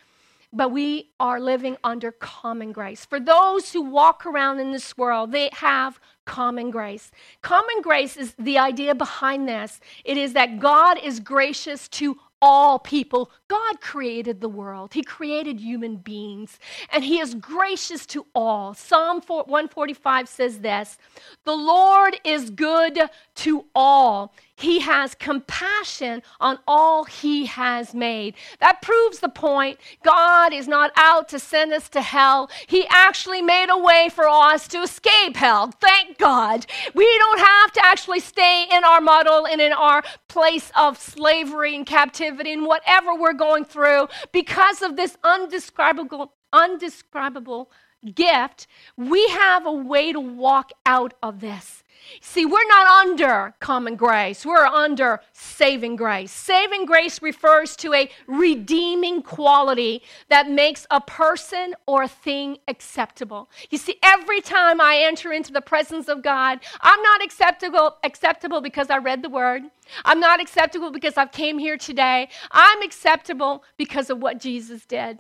but 0.56 0.72
we 0.72 1.12
are 1.20 1.40
living 1.40 1.78
under 1.84 2.12
common 2.12 2.72
grace. 2.72 3.06
For 3.06 3.20
those 3.20 3.74
who 3.74 3.82
walk 3.82 4.26
around 4.26 4.60
in 4.60 4.72
this 4.72 4.98
world, 4.98 5.32
they 5.32 5.50
have 5.54 6.00
common 6.26 6.72
grace. 6.72 7.12
Common 7.42 7.82
grace 7.82 8.18
is 8.18 8.34
the 8.40 8.58
idea 8.58 8.96
behind 8.96 9.48
this. 9.48 9.80
It 10.04 10.18
is 10.18 10.34
that 10.34 10.60
God 10.60 10.98
is 11.04 11.20
gracious 11.20 11.88
to 11.90 12.18
all 12.42 12.78
people. 12.78 13.32
God 13.48 13.82
created 13.82 14.42
the 14.42 14.50
world, 14.50 14.94
He 14.94 15.04
created 15.04 15.60
human 15.60 15.96
beings, 15.98 16.60
and 16.92 17.04
He 17.04 17.20
is 17.20 17.34
gracious 17.36 18.06
to 18.08 18.26
all. 18.36 18.74
Psalm 18.74 19.22
145 19.22 20.30
says 20.30 20.60
this 20.60 20.98
The 21.44 21.56
Lord 21.56 22.20
is 22.24 22.50
good 22.50 23.00
to 23.36 23.66
all. 23.74 24.34
He 24.56 24.80
has 24.80 25.16
compassion 25.16 26.24
on 26.40 26.60
all 26.66 27.04
he 27.04 27.46
has 27.46 27.94
made. 27.94 28.36
That 28.60 28.82
proves 28.82 29.20
the 29.20 29.30
point. 29.30 29.80
God 30.04 30.54
is 30.54 30.68
not 30.68 30.92
out 30.96 31.28
to 31.30 31.40
send 31.40 31.74
us 31.74 31.90
to 31.90 32.02
hell. 32.02 32.50
He 32.68 32.88
actually 32.90 33.42
made 33.42 33.68
a 33.70 33.78
way 33.78 34.10
for 34.10 34.28
us 34.28 34.68
to 34.70 34.82
escape 34.82 35.36
hell. 35.36 35.72
Thank 35.82 36.18
God. 36.18 36.66
We 36.94 37.18
don't 37.18 37.40
have 37.40 37.74
to 37.74 37.86
actually 37.86 38.22
stay 38.22 38.66
in 38.72 38.86
our 38.86 39.02
muddle 39.02 39.46
and 39.46 39.60
in 39.60 39.74
our 39.74 40.04
place 40.30 40.72
of 40.78 40.98
slavery 40.98 41.76
and 41.76 41.86
captivity 41.86 42.54
and 42.54 42.66
whatever 42.66 43.14
we're 43.14 43.34
going 43.34 43.66
through 43.66 44.08
because 44.32 44.82
of 44.82 44.96
this 44.96 45.18
undescribable, 45.24 46.32
undescribable 46.54 47.70
gift. 48.14 48.68
We 48.96 49.28
have 49.30 49.66
a 49.66 49.72
way 49.72 50.14
to 50.14 50.20
walk 50.20 50.72
out 50.86 51.14
of 51.22 51.42
this. 51.42 51.84
See, 52.22 52.46
we're 52.46 52.68
not 52.68 52.88
under 52.88 53.54
common 53.60 53.96
grace, 53.96 54.46
we're 54.46 54.66
under 54.66 55.22
saving 55.34 55.96
grace. 55.96 56.32
Saving 56.32 56.86
grace 56.86 57.22
refers 57.22 57.76
to 57.78 57.94
a 57.94 58.10
redeeming 58.28 59.22
quality 59.22 60.02
that 60.30 60.50
makes 60.50 60.86
a 60.92 61.02
person 61.02 61.76
or 61.86 62.04
a 62.04 62.08
thing 62.08 62.58
acceptable. 62.68 63.50
You 63.70 63.78
see, 63.78 63.98
every 64.04 64.42
time 64.42 64.80
I 64.82 64.98
enter 64.98 65.32
into 65.32 65.52
the 65.52 65.62
presence 65.62 66.08
of 66.08 66.22
God, 66.22 66.60
I'm 66.82 67.02
not 67.02 67.24
acceptable 67.24 67.98
acceptable 68.04 68.62
because 68.62 68.90
I 68.90 68.98
read 68.98 69.22
the 69.22 69.30
word. 69.30 69.64
I'm 70.04 70.20
not 70.20 70.42
acceptable 70.42 70.92
because 70.92 71.18
I've 71.18 71.32
came 71.32 71.60
here 71.60 71.78
today. 71.78 72.30
I'm 72.52 72.82
acceptable 72.82 73.64
because 73.78 74.10
of 74.10 74.20
what 74.20 74.40
Jesus 74.40 74.86
did. 74.86 75.20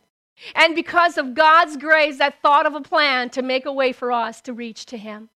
And 0.53 0.75
because 0.75 1.17
of 1.17 1.33
God's 1.33 1.77
grace 1.77 2.17
that 2.17 2.41
thought 2.41 2.65
of 2.65 2.75
a 2.75 2.81
plan 2.81 3.29
to 3.31 3.41
make 3.41 3.65
a 3.65 3.71
way 3.71 3.91
for 3.93 4.11
us 4.11 4.41
to 4.41 4.53
reach 4.53 4.85
to 4.87 4.97
him. 4.97 5.29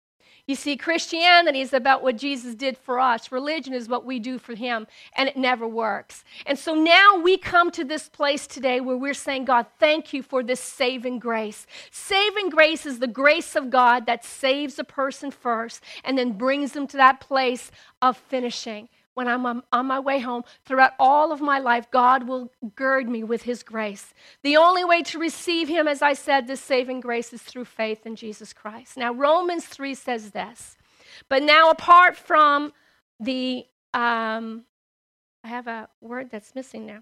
You 0.49 0.55
see, 0.55 0.79
Christianity 0.79 1.61
is 1.61 1.75
about 1.75 2.03
what 2.03 2.17
Jesus 2.17 2.55
did 2.55 2.79
for 2.79 2.99
us. 2.99 3.31
Religion 3.31 3.75
is 3.75 3.87
what 3.87 4.07
we 4.07 4.19
do 4.19 4.39
for 4.39 4.55
him, 4.55 4.87
and 5.15 5.29
it 5.29 5.37
never 5.37 5.69
works. 5.69 6.25
And 6.47 6.59
so 6.59 6.75
now 6.75 7.21
we 7.23 7.37
come 7.37 7.71
to 7.73 7.85
this 7.85 8.09
place 8.09 8.47
today 8.47 8.81
where 8.81 8.97
we're 8.97 9.13
saying, 9.13 9.45
God, 9.45 9.67
thank 9.79 10.15
you 10.15 10.23
for 10.23 10.43
this 10.43 10.59
saving 10.59 11.19
grace. 11.19 11.67
Saving 11.91 12.49
grace 12.49 12.87
is 12.87 12.99
the 12.99 13.07
grace 13.07 13.57
of 13.57 13.69
God 13.69 14.07
that 14.07 14.25
saves 14.25 14.79
a 14.79 14.85
person 14.85 15.31
first 15.31 15.85
and 16.03 16.17
then 16.17 16.33
brings 16.33 16.73
them 16.73 16.87
to 16.87 16.97
that 16.97 17.21
place 17.21 17.71
of 18.01 18.17
finishing 18.17 18.89
when 19.19 19.27
I'm 19.27 19.45
on, 19.73 19.87
my 19.87 19.99
way 19.99 20.21
home, 20.21 20.45
throughout 20.65 20.93
all 21.01 21.33
of 21.33 21.41
my 21.41 21.59
life, 21.59 21.91
God 21.91 22.29
will 22.29 22.53
gird 22.77 23.09
me 23.09 23.25
with 23.25 23.43
His 23.43 23.65
grace. 23.65 24.15
The 24.45 24.57
only 24.57 24.85
way 24.85 25.03
to 25.03 25.19
receive 25.19 25.67
Him, 25.67 25.89
as 25.89 26.03
I 26.03 26.13
said, 26.13 26.47
this 26.47 26.61
saving 26.61 27.01
grace 27.01 27.33
is 27.33 27.43
through 27.43 27.65
faith 27.65 28.07
in 28.07 28.15
Jesus 28.15 28.53
Christ. 28.53 28.97
Now, 28.97 29.13
Romans 29.13 29.67
3 29.67 29.97
says 29.97 30.31
this. 30.31 30.77
But 31.29 31.43
now, 31.43 31.69
apart 31.69 32.17
from 32.17 32.73
the, 33.19 33.67
um, 33.93 34.63
I 35.43 35.49
have 35.49 35.67
a 35.67 35.89
word 36.01 36.31
that's 36.31 36.55
missing 36.55 36.87
now. 36.87 37.01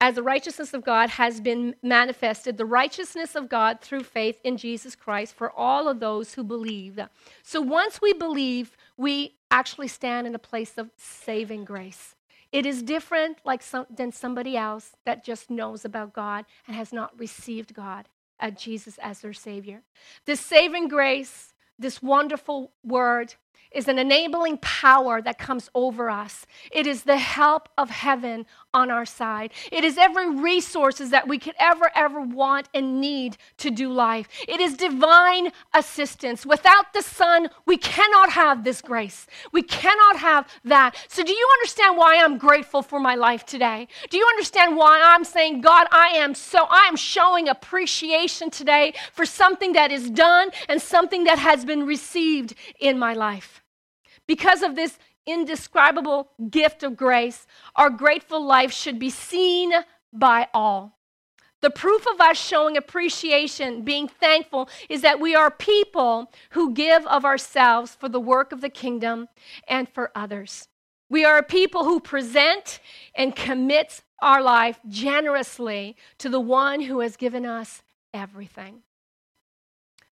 As 0.00 0.14
the 0.14 0.22
righteousness 0.22 0.74
of 0.74 0.84
God 0.84 1.10
has 1.10 1.40
been 1.40 1.74
manifested, 1.82 2.56
the 2.56 2.64
righteousness 2.64 3.34
of 3.34 3.48
God 3.48 3.80
through 3.80 4.04
faith 4.04 4.40
in 4.44 4.56
Jesus 4.56 4.94
Christ 4.94 5.34
for 5.34 5.50
all 5.50 5.88
of 5.88 5.98
those 5.98 6.34
who 6.34 6.44
believe. 6.44 7.00
So 7.42 7.60
once 7.60 8.00
we 8.00 8.12
believe, 8.12 8.76
we 8.96 9.34
actually 9.50 9.88
stand 9.88 10.26
in 10.26 10.34
a 10.34 10.38
place 10.38 10.78
of 10.78 10.90
saving 10.96 11.64
grace. 11.64 12.14
It 12.52 12.64
is 12.64 12.82
different 12.82 13.38
like 13.44 13.62
some, 13.62 13.86
than 13.90 14.12
somebody 14.12 14.56
else 14.56 14.92
that 15.04 15.24
just 15.24 15.50
knows 15.50 15.84
about 15.84 16.12
God 16.12 16.44
and 16.66 16.76
has 16.76 16.92
not 16.92 17.18
received 17.18 17.74
God, 17.74 18.08
uh, 18.40 18.50
Jesus 18.50 18.98
as 18.98 19.20
their 19.20 19.32
Savior. 19.32 19.82
This 20.26 20.40
saving 20.40 20.88
grace, 20.88 21.52
this 21.78 22.02
wonderful 22.02 22.72
word, 22.82 23.34
is 23.70 23.88
an 23.88 23.98
enabling 23.98 24.58
power 24.58 25.20
that 25.20 25.38
comes 25.38 25.68
over 25.74 26.08
us. 26.08 26.46
It 26.72 26.86
is 26.86 27.02
the 27.02 27.18
help 27.18 27.68
of 27.76 27.90
heaven 27.90 28.46
on 28.78 28.90
our 28.92 29.04
side. 29.04 29.50
It 29.72 29.82
is 29.82 29.98
every 29.98 30.30
resources 30.30 31.10
that 31.10 31.26
we 31.26 31.38
could 31.38 31.56
ever, 31.58 31.90
ever 31.96 32.20
want 32.20 32.68
and 32.72 33.00
need 33.00 33.36
to 33.58 33.70
do 33.70 33.92
life. 33.92 34.28
It 34.46 34.60
is 34.60 34.76
divine 34.76 35.50
assistance. 35.74 36.46
Without 36.46 36.92
the 36.94 37.02
Son, 37.02 37.50
we 37.66 37.76
cannot 37.76 38.30
have 38.30 38.62
this 38.62 38.80
grace. 38.80 39.26
We 39.52 39.62
cannot 39.62 40.16
have 40.18 40.46
that. 40.64 40.94
So, 41.08 41.24
do 41.24 41.32
you 41.32 41.48
understand 41.58 41.96
why 41.96 42.22
I'm 42.22 42.38
grateful 42.38 42.82
for 42.82 43.00
my 43.00 43.16
life 43.16 43.44
today? 43.44 43.88
Do 44.10 44.16
you 44.16 44.26
understand 44.28 44.76
why 44.76 45.00
I'm 45.02 45.24
saying, 45.24 45.60
God, 45.60 45.88
I 45.90 46.08
am 46.24 46.34
so, 46.34 46.66
I 46.70 46.86
am 46.86 46.96
showing 46.96 47.48
appreciation 47.48 48.50
today 48.50 48.94
for 49.12 49.26
something 49.26 49.72
that 49.72 49.90
is 49.90 50.08
done 50.10 50.50
and 50.68 50.80
something 50.80 51.24
that 51.24 51.38
has 51.40 51.64
been 51.64 51.84
received 51.84 52.54
in 52.78 52.98
my 52.98 53.12
life? 53.14 53.62
Because 54.28 54.62
of 54.62 54.76
this 54.76 54.98
indescribable 55.28 56.30
gift 56.50 56.82
of 56.82 56.96
grace, 56.96 57.46
our 57.76 57.90
grateful 57.90 58.44
life 58.44 58.72
should 58.72 58.98
be 58.98 59.10
seen 59.10 59.72
by 60.12 60.48
all. 60.54 60.98
The 61.60 61.70
proof 61.70 62.06
of 62.06 62.20
us 62.20 62.38
showing 62.38 62.76
appreciation, 62.76 63.82
being 63.82 64.06
thankful, 64.06 64.68
is 64.88 65.02
that 65.02 65.18
we 65.18 65.34
are 65.34 65.50
people 65.50 66.30
who 66.50 66.72
give 66.72 67.04
of 67.06 67.24
ourselves 67.24 67.96
for 67.96 68.08
the 68.08 68.20
work 68.20 68.52
of 68.52 68.60
the 68.60 68.68
kingdom 68.68 69.28
and 69.66 69.88
for 69.88 70.12
others. 70.14 70.68
We 71.10 71.24
are 71.24 71.38
a 71.38 71.42
people 71.42 71.84
who 71.84 72.00
present 72.00 72.80
and 73.14 73.34
commits 73.34 74.02
our 74.20 74.42
life 74.42 74.78
generously 74.88 75.96
to 76.18 76.28
the 76.28 76.40
one 76.40 76.82
who 76.82 77.00
has 77.00 77.16
given 77.16 77.44
us 77.44 77.82
everything. 78.14 78.82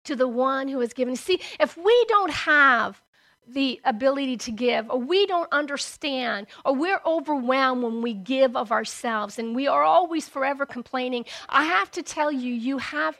To 0.04 0.16
the 0.16 0.28
one 0.28 0.68
who 0.68 0.80
has 0.80 0.92
given. 0.92 1.16
See, 1.16 1.40
if 1.58 1.76
we 1.76 2.04
don't 2.08 2.30
have 2.30 3.02
the 3.46 3.80
ability 3.84 4.36
to 4.38 4.50
give, 4.50 4.90
or 4.90 4.98
we 4.98 5.26
don't 5.26 5.48
understand, 5.52 6.46
or 6.64 6.74
we're 6.74 7.00
overwhelmed 7.04 7.82
when 7.82 8.02
we 8.02 8.14
give 8.14 8.56
of 8.56 8.72
ourselves, 8.72 9.38
and 9.38 9.54
we 9.54 9.66
are 9.66 9.82
always 9.82 10.28
forever 10.28 10.66
complaining, 10.66 11.24
I 11.48 11.64
have 11.64 11.90
to 11.92 12.02
tell 12.02 12.32
you, 12.32 12.52
you 12.52 12.78
have 12.78 13.18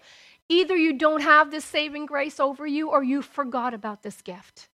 either 0.48 0.76
you 0.76 0.94
don't 0.94 1.22
have 1.22 1.50
this 1.50 1.64
saving 1.64 2.06
grace 2.06 2.40
over 2.40 2.66
you, 2.66 2.90
or 2.90 3.02
you 3.02 3.22
forgot 3.22 3.74
about 3.74 4.02
this 4.02 4.22
gift. 4.22 4.68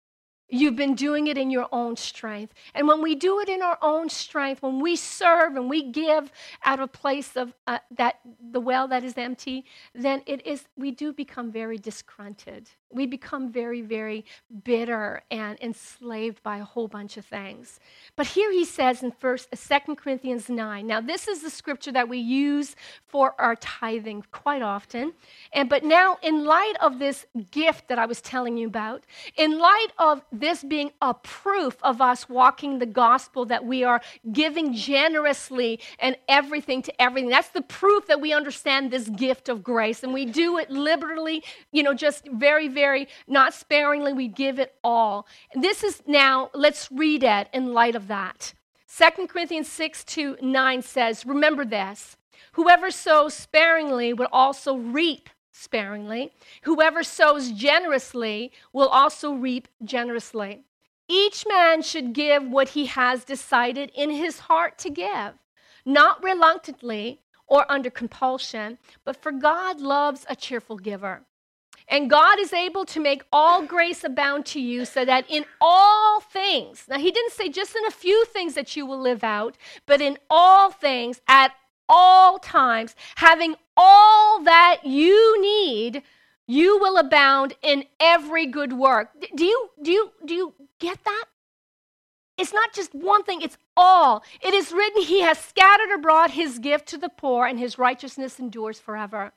You've 0.50 0.76
been 0.76 0.96
doing 0.96 1.28
it 1.28 1.38
in 1.38 1.52
your 1.52 1.68
own 1.72 1.96
strength. 1.96 2.54
And 2.74 2.88
when 2.88 3.02
we 3.02 3.16
do 3.16 3.40
it 3.40 3.50
in 3.50 3.62
our 3.62 3.78
own 3.82 4.10
strength, 4.10 4.62
when 4.62 4.80
we 4.80 4.96
serve 4.96 5.56
and 5.56 5.70
we 5.70 5.84
give 5.92 6.32
out 6.64 6.80
of 6.80 6.92
place 6.92 7.36
of 7.36 7.54
uh, 7.68 7.80
that 7.92 8.20
the 8.52 8.60
well 8.60 8.88
that 8.88 9.04
is 9.04 9.18
empty, 9.18 9.66
then 9.94 10.24
it 10.26 10.46
is 10.46 10.66
we 10.76 10.92
do 10.92 11.14
become 11.14 11.52
very 11.52 11.78
disgruntled. 11.78 12.70
We 12.92 13.06
become 13.06 13.52
very, 13.52 13.82
very 13.82 14.26
bitter 14.64 15.22
and 15.30 15.60
enslaved 15.62 16.42
by 16.42 16.58
a 16.58 16.64
whole 16.64 16.88
bunch 16.88 17.18
of 17.18 17.26
things. 17.26 17.80
But 18.16 18.26
here 18.26 18.52
he 18.52 18.66
says 18.66 19.04
in 19.04 19.12
first, 19.12 19.50
2 19.52 19.96
Corinthians 19.96 20.50
9. 20.50 20.88
Now, 20.88 21.00
this 21.00 21.28
is 21.28 21.44
the 21.44 21.52
scripture 21.52 21.92
that 21.92 22.10
we 22.10 22.18
use 22.18 22.76
for 23.06 23.40
our 23.40 23.56
tithing 23.58 24.26
quite 24.32 24.64
often. 24.64 25.14
And 25.54 25.70
but 25.70 25.84
now, 25.84 26.18
in 26.24 26.46
light 26.46 26.74
of 26.82 26.98
this 26.98 27.28
gift 27.52 27.90
that 27.90 28.00
I 28.00 28.08
was 28.08 28.22
telling 28.22 28.58
you 28.58 28.66
about, 28.66 29.04
in 29.38 29.60
light 29.60 29.90
of 30.00 30.24
this 30.40 30.64
being 30.64 30.92
a 31.02 31.14
proof 31.14 31.78
of 31.84 32.02
us 32.02 32.30
walking 32.30 32.80
the 32.80 32.86
gospel 32.86 33.46
that 33.46 33.66
we 33.66 33.84
are 33.84 34.02
giving 34.32 34.74
generously 34.74 35.80
and 36.00 36.16
everything 36.28 36.82
to 36.84 37.02
everything, 37.02 37.30
that's 37.30 37.50
the 37.50 37.62
proof 37.62 38.08
that 38.08 38.22
we 38.22 38.34
understand 38.34 38.92
this 38.92 39.10
gift 39.10 39.50
of 39.50 39.64
grace. 39.64 40.04
And 40.04 40.14
we 40.14 40.26
do 40.26 40.58
it 40.58 40.70
liberally, 40.70 41.44
you 41.72 41.84
know, 41.84 41.94
just 41.94 42.28
very, 42.28 42.68
very 42.68 43.08
not 43.28 43.54
sparingly, 43.54 44.14
we 44.14 44.28
give 44.28 44.60
it 44.60 44.76
all. 44.84 45.28
This 45.54 45.84
is 45.84 46.02
now, 46.08 46.50
let's 46.54 46.92
read 46.92 47.24
it 47.24 47.50
in 47.54 47.74
light 47.74 47.96
of 47.96 48.08
that. 48.08 48.54
2 48.98 49.28
Corinthians 49.28 49.70
6 49.70 50.04
to 50.06 50.38
9 50.42 50.82
says, 50.82 51.26
Remember 51.26 51.64
this 51.64 52.18
whoever 52.54 52.92
sows 52.92 53.34
sparingly 53.34 54.14
will 54.14 54.28
also 54.32 54.76
reap 54.76 55.30
sparingly, 55.52 56.32
whoever 56.64 57.04
sows 57.04 57.52
generously 57.52 58.52
will 58.74 58.88
also 58.88 59.34
reap 59.34 59.68
generously. 59.84 60.64
Each 61.08 61.46
man 61.48 61.82
should 61.82 62.14
give 62.14 62.44
what 62.44 62.70
he 62.70 62.86
has 62.86 63.24
decided 63.24 63.92
in 63.96 64.12
his 64.12 64.40
heart 64.40 64.78
to 64.80 64.90
give, 64.90 65.34
not 65.86 66.24
reluctantly 66.24 67.20
or 67.48 67.66
under 67.70 67.90
compulsion, 67.90 68.78
but 69.04 69.16
for 69.16 69.32
God 69.32 69.82
loves 69.82 70.26
a 70.30 70.36
cheerful 70.36 70.78
giver. 70.78 71.24
And 71.88 72.10
God 72.10 72.40
is 72.40 72.54
able 72.54 72.86
to 72.86 73.00
make 73.00 73.24
all 73.34 73.66
grace 73.66 74.04
abound 74.04 74.46
to 74.48 74.62
you 74.62 74.86
so 74.86 75.04
that 75.06 75.26
in 75.28 75.46
all 75.60 76.22
things, 76.22 76.86
now 76.88 77.00
he 77.00 77.10
didn't 77.10 77.34
say 77.34 77.50
just 77.50 77.76
in 77.76 77.84
a 77.86 77.92
few 77.92 78.26
things 78.26 78.54
that 78.54 78.76
you 78.76 78.86
will 78.86 79.02
live 79.02 79.24
out, 79.24 79.58
but 79.88 80.00
in 80.00 80.20
all 80.30 80.70
things, 80.70 81.20
at 81.28 81.52
all 81.90 82.38
times, 82.38 82.96
having 83.16 83.56
all 83.82 84.44
that 84.44 84.82
you 84.84 85.42
need, 85.42 86.04
you 86.46 86.78
will 86.80 86.98
abound 86.98 87.54
in 87.62 87.86
every 88.00 88.46
good 88.46 88.74
work. 88.74 89.10
Do 89.34 89.46
you, 89.46 89.70
do 89.82 89.92
you, 89.92 90.12
do 90.26 90.34
you 90.34 90.54
get 90.80 91.02
that? 91.06 91.26
It's 92.38 92.54
not 92.54 92.74
just 92.74 92.94
one 92.94 93.24
thing, 93.24 93.42
it's 93.42 93.58
all. 93.78 94.24
It 94.42 94.54
is 94.54 94.74
written, 94.74 95.04
He 95.04 95.22
has 95.22 95.38
scattered 95.38 95.94
abroad 95.94 96.32
His 96.32 96.60
gift 96.60 96.88
to 96.90 96.98
the 96.98 97.10
poor, 97.10 97.46
and 97.46 97.58
His 97.58 97.78
righteousness 97.78 98.40
endures 98.40 98.80
forever. 98.80 99.32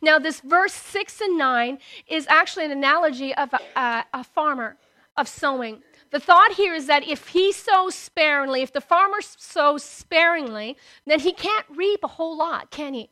Now, 0.00 0.18
this 0.18 0.40
verse 0.40 0.74
6 0.74 1.20
and 1.20 1.38
9 1.38 1.78
is 2.06 2.26
actually 2.28 2.66
an 2.66 2.70
analogy 2.70 3.34
of 3.34 3.52
a, 3.54 3.60
a, 3.80 4.04
a, 4.14 4.24
farmer 4.24 4.76
of 5.16 5.26
sowing. 5.26 5.82
The 6.10 6.20
thought 6.20 6.52
here 6.52 6.74
is 6.74 6.86
that 6.86 7.08
if 7.08 7.28
he 7.28 7.50
sows 7.52 7.94
sparingly, 7.94 8.62
if 8.62 8.72
the 8.72 8.80
farmer 8.80 9.20
sows 9.22 9.82
sparingly, 9.82 10.76
then 11.06 11.20
he 11.20 11.32
can't 11.32 11.66
reap 11.74 12.00
a 12.04 12.08
whole 12.08 12.36
lot, 12.36 12.70
can 12.70 12.94
he? 12.94 13.08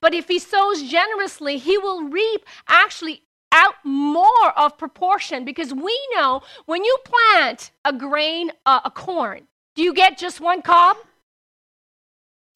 But 0.00 0.14
if 0.14 0.28
he 0.28 0.38
sows 0.38 0.82
generously, 0.82 1.58
he 1.58 1.78
will 1.78 2.04
reap 2.04 2.44
actually 2.68 3.22
out 3.52 3.74
more 3.84 4.50
of 4.56 4.76
proportion 4.76 5.44
because 5.44 5.72
we 5.72 5.98
know 6.14 6.42
when 6.66 6.84
you 6.84 6.96
plant 7.04 7.70
a 7.84 7.92
grain, 7.92 8.50
uh, 8.66 8.80
a 8.84 8.90
corn, 8.90 9.46
do 9.74 9.82
you 9.82 9.94
get 9.94 10.18
just 10.18 10.40
one 10.40 10.62
cob? 10.62 10.96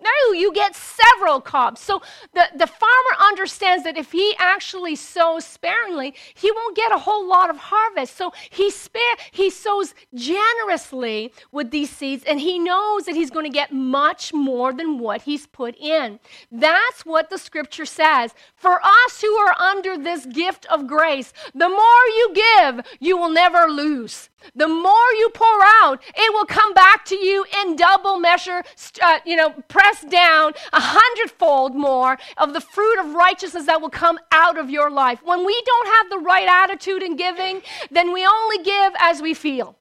No, 0.01 0.33
you 0.33 0.53
get 0.53 0.77
several 0.77 1.41
cobs. 1.41 1.81
So 1.81 2.03
the, 2.33 2.45
the 2.55 2.69
farmer 2.69 3.15
understands 3.21 3.83
that 3.83 3.97
if 3.97 4.13
he 4.13 4.35
actually 4.39 4.95
sows 4.95 5.45
sparingly, 5.45 6.15
he 6.35 6.53
won't 6.53 6.77
get 6.77 6.93
a 6.93 6.99
whole 6.99 7.29
lot 7.29 7.51
of 7.51 7.57
harvest. 7.57 8.17
So 8.17 8.33
he 8.51 8.71
spare 8.71 9.17
he 9.33 9.51
sows 9.51 9.95
generously 10.15 11.33
with 11.51 11.73
these 11.73 11.91
seeds, 11.91 12.23
and 12.25 12.41
he 12.41 12.59
knows 12.61 13.07
that 13.07 13.17
he's 13.17 13.31
going 13.31 13.47
to 13.47 13.51
get 13.51 13.73
much 13.73 14.33
more 14.33 14.73
than 14.73 14.99
what 14.99 15.23
he's 15.23 15.47
put 15.47 15.77
in. 15.77 16.21
That's 16.53 17.05
what 17.05 17.29
the 17.29 17.39
scripture 17.39 17.87
says. 17.87 18.35
For 18.55 18.81
us 18.83 19.21
who 19.21 19.35
are 19.35 19.61
under 19.61 19.99
this 19.99 20.27
gift 20.27 20.65
of 20.67 20.87
grace, 20.87 21.33
the 21.55 21.69
more 21.69 21.79
you 21.79 22.35
give, 22.35 22.87
you 23.01 23.17
will 23.17 23.31
never 23.31 23.67
lose. 23.67 24.31
The 24.55 24.69
more 24.69 25.13
you 25.19 25.31
pour 25.35 25.61
out, 25.83 26.01
it 26.15 26.33
will 26.33 26.45
come 26.45 26.73
back 26.73 27.05
to 27.07 27.17
you 27.17 27.45
in 27.61 27.75
double 27.75 28.19
measure, 28.21 28.63
uh, 29.03 29.19
you 29.27 29.35
know, 29.35 29.51
pressed 29.89 30.11
down 30.11 30.53
a 30.73 30.81
hundredfold 30.81 31.75
more 31.75 32.19
of 32.37 32.53
the 32.53 32.61
fruit 32.61 33.01
of 33.01 33.15
righteousness 33.15 33.67
that 33.67 33.81
will 33.81 33.89
come 33.89 34.19
out 34.33 34.59
of 34.59 34.69
your 34.69 34.91
life. 34.91 35.21
When 35.25 35.47
we 35.47 35.63
don't 35.65 35.89
have 35.89 36.11
the 36.11 36.19
right 36.19 36.47
attitude 36.47 37.03
in 37.03 37.17
giving, 37.17 37.63
then 37.91 38.13
we 38.13 38.27
only 38.27 38.63
give 38.63 38.93
as 38.99 39.23
we 39.23 39.33
feel. 39.33 39.77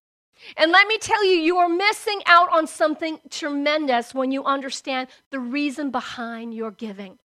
And 0.56 0.72
let 0.72 0.88
me 0.88 0.98
tell 0.98 1.26
you, 1.26 1.34
you 1.34 1.58
are 1.58 1.68
missing 1.68 2.22
out 2.26 2.50
on 2.54 2.68
something 2.68 3.20
tremendous 3.30 4.14
when 4.14 4.32
you 4.32 4.46
understand 4.46 5.10
the 5.32 5.40
reason 5.40 5.92
behind 5.92 6.54
your 6.54 6.72
giving. 6.72 7.20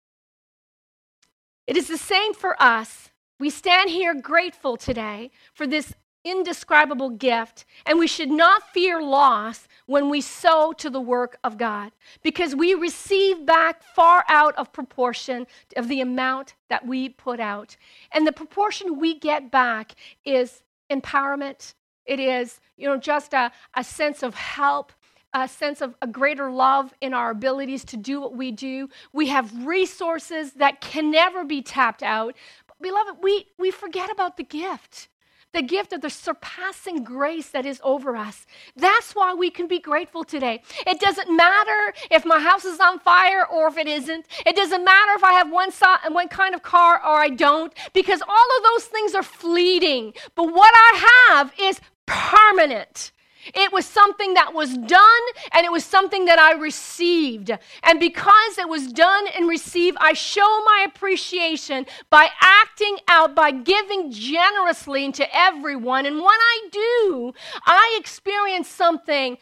It 1.66 1.76
is 1.76 1.88
the 1.88 1.98
same 1.98 2.32
for 2.32 2.60
us. 2.62 3.10
We 3.38 3.50
stand 3.50 3.90
here 3.90 4.14
grateful 4.14 4.76
today 4.76 5.32
for 5.52 5.66
this 5.66 5.92
indescribable 6.24 7.10
gift, 7.10 7.64
and 7.84 7.98
we 7.98 8.06
should 8.06 8.30
not 8.30 8.72
fear 8.72 9.02
loss 9.02 9.66
when 9.90 10.08
we 10.08 10.20
sow 10.20 10.72
to 10.72 10.88
the 10.88 11.00
work 11.00 11.36
of 11.42 11.58
God 11.58 11.90
because 12.22 12.54
we 12.54 12.74
receive 12.74 13.44
back 13.44 13.82
far 13.82 14.24
out 14.28 14.54
of 14.54 14.72
proportion 14.72 15.48
of 15.76 15.88
the 15.88 16.00
amount 16.00 16.54
that 16.68 16.86
we 16.86 17.08
put 17.08 17.40
out. 17.40 17.76
And 18.12 18.24
the 18.24 18.30
proportion 18.30 19.00
we 19.00 19.18
get 19.18 19.50
back 19.50 19.96
is 20.24 20.62
empowerment. 20.92 21.74
It 22.06 22.20
is, 22.20 22.60
you 22.76 22.86
know, 22.86 22.98
just 22.98 23.34
a, 23.34 23.50
a 23.74 23.82
sense 23.82 24.22
of 24.22 24.36
help 24.36 24.92
a 25.32 25.46
sense 25.46 25.80
of 25.80 25.94
a 26.02 26.08
greater 26.08 26.50
love 26.50 26.92
in 27.00 27.14
our 27.14 27.30
abilities 27.30 27.84
to 27.84 27.96
do 27.96 28.20
what 28.20 28.36
we 28.36 28.50
do. 28.50 28.88
We 29.12 29.28
have 29.28 29.64
resources 29.64 30.52
that 30.54 30.80
can 30.80 31.12
never 31.12 31.44
be 31.44 31.62
tapped 31.62 32.02
out. 32.02 32.34
But 32.66 32.82
beloved, 32.82 33.22
we, 33.22 33.46
we 33.56 33.70
forget 33.70 34.10
about 34.10 34.36
the 34.36 34.42
gift 34.42 35.08
the 35.52 35.62
gift 35.62 35.92
of 35.92 36.00
the 36.00 36.10
surpassing 36.10 37.02
grace 37.02 37.50
that 37.50 37.66
is 37.66 37.80
over 37.82 38.16
us. 38.16 38.46
That's 38.76 39.14
why 39.14 39.34
we 39.34 39.50
can 39.50 39.66
be 39.66 39.78
grateful 39.78 40.24
today. 40.24 40.62
It 40.86 41.00
doesn't 41.00 41.34
matter 41.34 41.94
if 42.10 42.24
my 42.24 42.38
house 42.40 42.64
is 42.64 42.80
on 42.80 42.98
fire 43.00 43.46
or 43.46 43.68
if 43.68 43.76
it 43.76 43.86
isn't. 43.86 44.26
It 44.46 44.56
doesn't 44.56 44.84
matter 44.84 45.12
if 45.16 45.24
I 45.24 45.32
have 45.32 45.50
one, 45.50 45.72
so- 45.72 45.96
one 46.10 46.28
kind 46.28 46.54
of 46.54 46.62
car 46.62 46.96
or 47.04 47.20
I 47.20 47.28
don't, 47.28 47.72
because 47.92 48.22
all 48.22 48.56
of 48.58 48.62
those 48.64 48.84
things 48.84 49.14
are 49.14 49.22
fleeting. 49.22 50.14
But 50.34 50.52
what 50.52 50.72
I 50.74 51.28
have 51.30 51.52
is 51.60 51.80
permanent. 52.06 53.12
It 53.54 53.72
was 53.72 53.86
something 53.86 54.34
that 54.34 54.54
was 54.54 54.76
done 54.76 55.22
and 55.52 55.64
it 55.64 55.72
was 55.72 55.84
something 55.84 56.26
that 56.26 56.38
I 56.38 56.52
received. 56.52 57.50
And 57.82 58.00
because 58.00 58.58
it 58.58 58.68
was 58.68 58.92
done 58.92 59.26
and 59.36 59.48
received, 59.48 59.96
I 60.00 60.12
show 60.12 60.62
my 60.64 60.86
appreciation 60.88 61.86
by 62.10 62.28
acting 62.40 62.98
out, 63.08 63.34
by 63.34 63.50
giving 63.50 64.10
generously 64.10 65.10
to 65.12 65.36
everyone. 65.36 66.06
And 66.06 66.16
when 66.16 66.26
I 66.26 66.68
do, 66.70 67.32
I 67.64 67.96
experience 67.98 68.68
something 68.68 69.38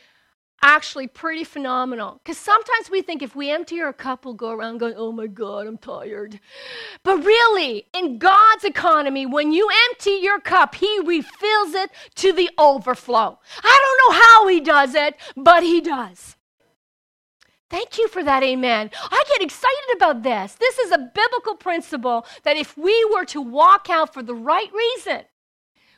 actually 0.63 1.07
pretty 1.07 1.45
phenomenal. 1.45 2.21
Because 2.23 2.39
sometimes 2.39 2.91
we 2.91 3.03
think 3.03 3.23
if 3.23 3.37
we 3.37 3.51
empty 3.51 3.81
our 3.81 3.93
cup, 3.93 4.25
we'll 4.25 4.35
go 4.35 4.51
around 4.51 4.79
going, 4.79 4.95
oh 4.97 5.13
my 5.13 5.27
God, 5.27 5.67
I'm 5.67 5.79
tired. 5.79 6.41
But 7.03 7.25
really, 7.25 7.87
in 7.95 8.19
God's 8.19 8.65
economy, 8.65 9.27
when 9.27 9.53
you 9.53 9.69
empty 9.89 10.19
your 10.23 10.41
cup, 10.41 10.75
He 10.75 11.01
refills 11.05 11.75
it 11.75 11.91
to 12.17 12.33
the 12.33 12.51
overflow. 12.59 13.39
I 13.63 13.97
don't 14.07 14.15
know 14.15 14.23
how 14.23 14.49
He 14.49 14.61
does 14.61 14.95
it, 14.95 15.17
but 15.37 15.63
He 15.63 15.81
does. 15.81 16.37
Thank 17.71 17.99
you 17.99 18.09
for 18.09 18.25
that, 18.25 18.43
amen. 18.43 18.91
I 18.95 19.25
get 19.29 19.43
excited 19.45 19.97
about 19.97 20.23
this. 20.23 20.55
This 20.55 20.79
is 20.79 20.91
a 20.91 21.11
biblical 21.15 21.55
principle 21.55 22.27
that 22.45 22.57
if 22.57 22.79
we 22.79 23.05
were 23.13 23.27
to 23.27 23.43
walk 23.43 23.91
out 23.91 24.15
for 24.15 24.23
the 24.23 24.35
right 24.35 24.73
reason, 24.73 25.25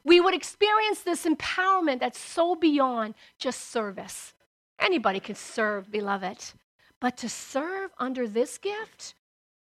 we 0.04 0.20
would 0.20 0.34
experience 0.34 1.00
this 1.00 1.24
empowerment 1.24 2.00
that's 2.00 2.18
so 2.18 2.56
beyond 2.56 3.14
just 3.38 3.70
service. 3.70 4.34
Anybody 4.80 5.20
can 5.20 5.34
serve, 5.34 5.90
beloved. 5.90 6.52
But 7.00 7.16
to 7.18 7.28
serve 7.28 7.90
under 7.98 8.26
this 8.26 8.58
gift, 8.58 9.14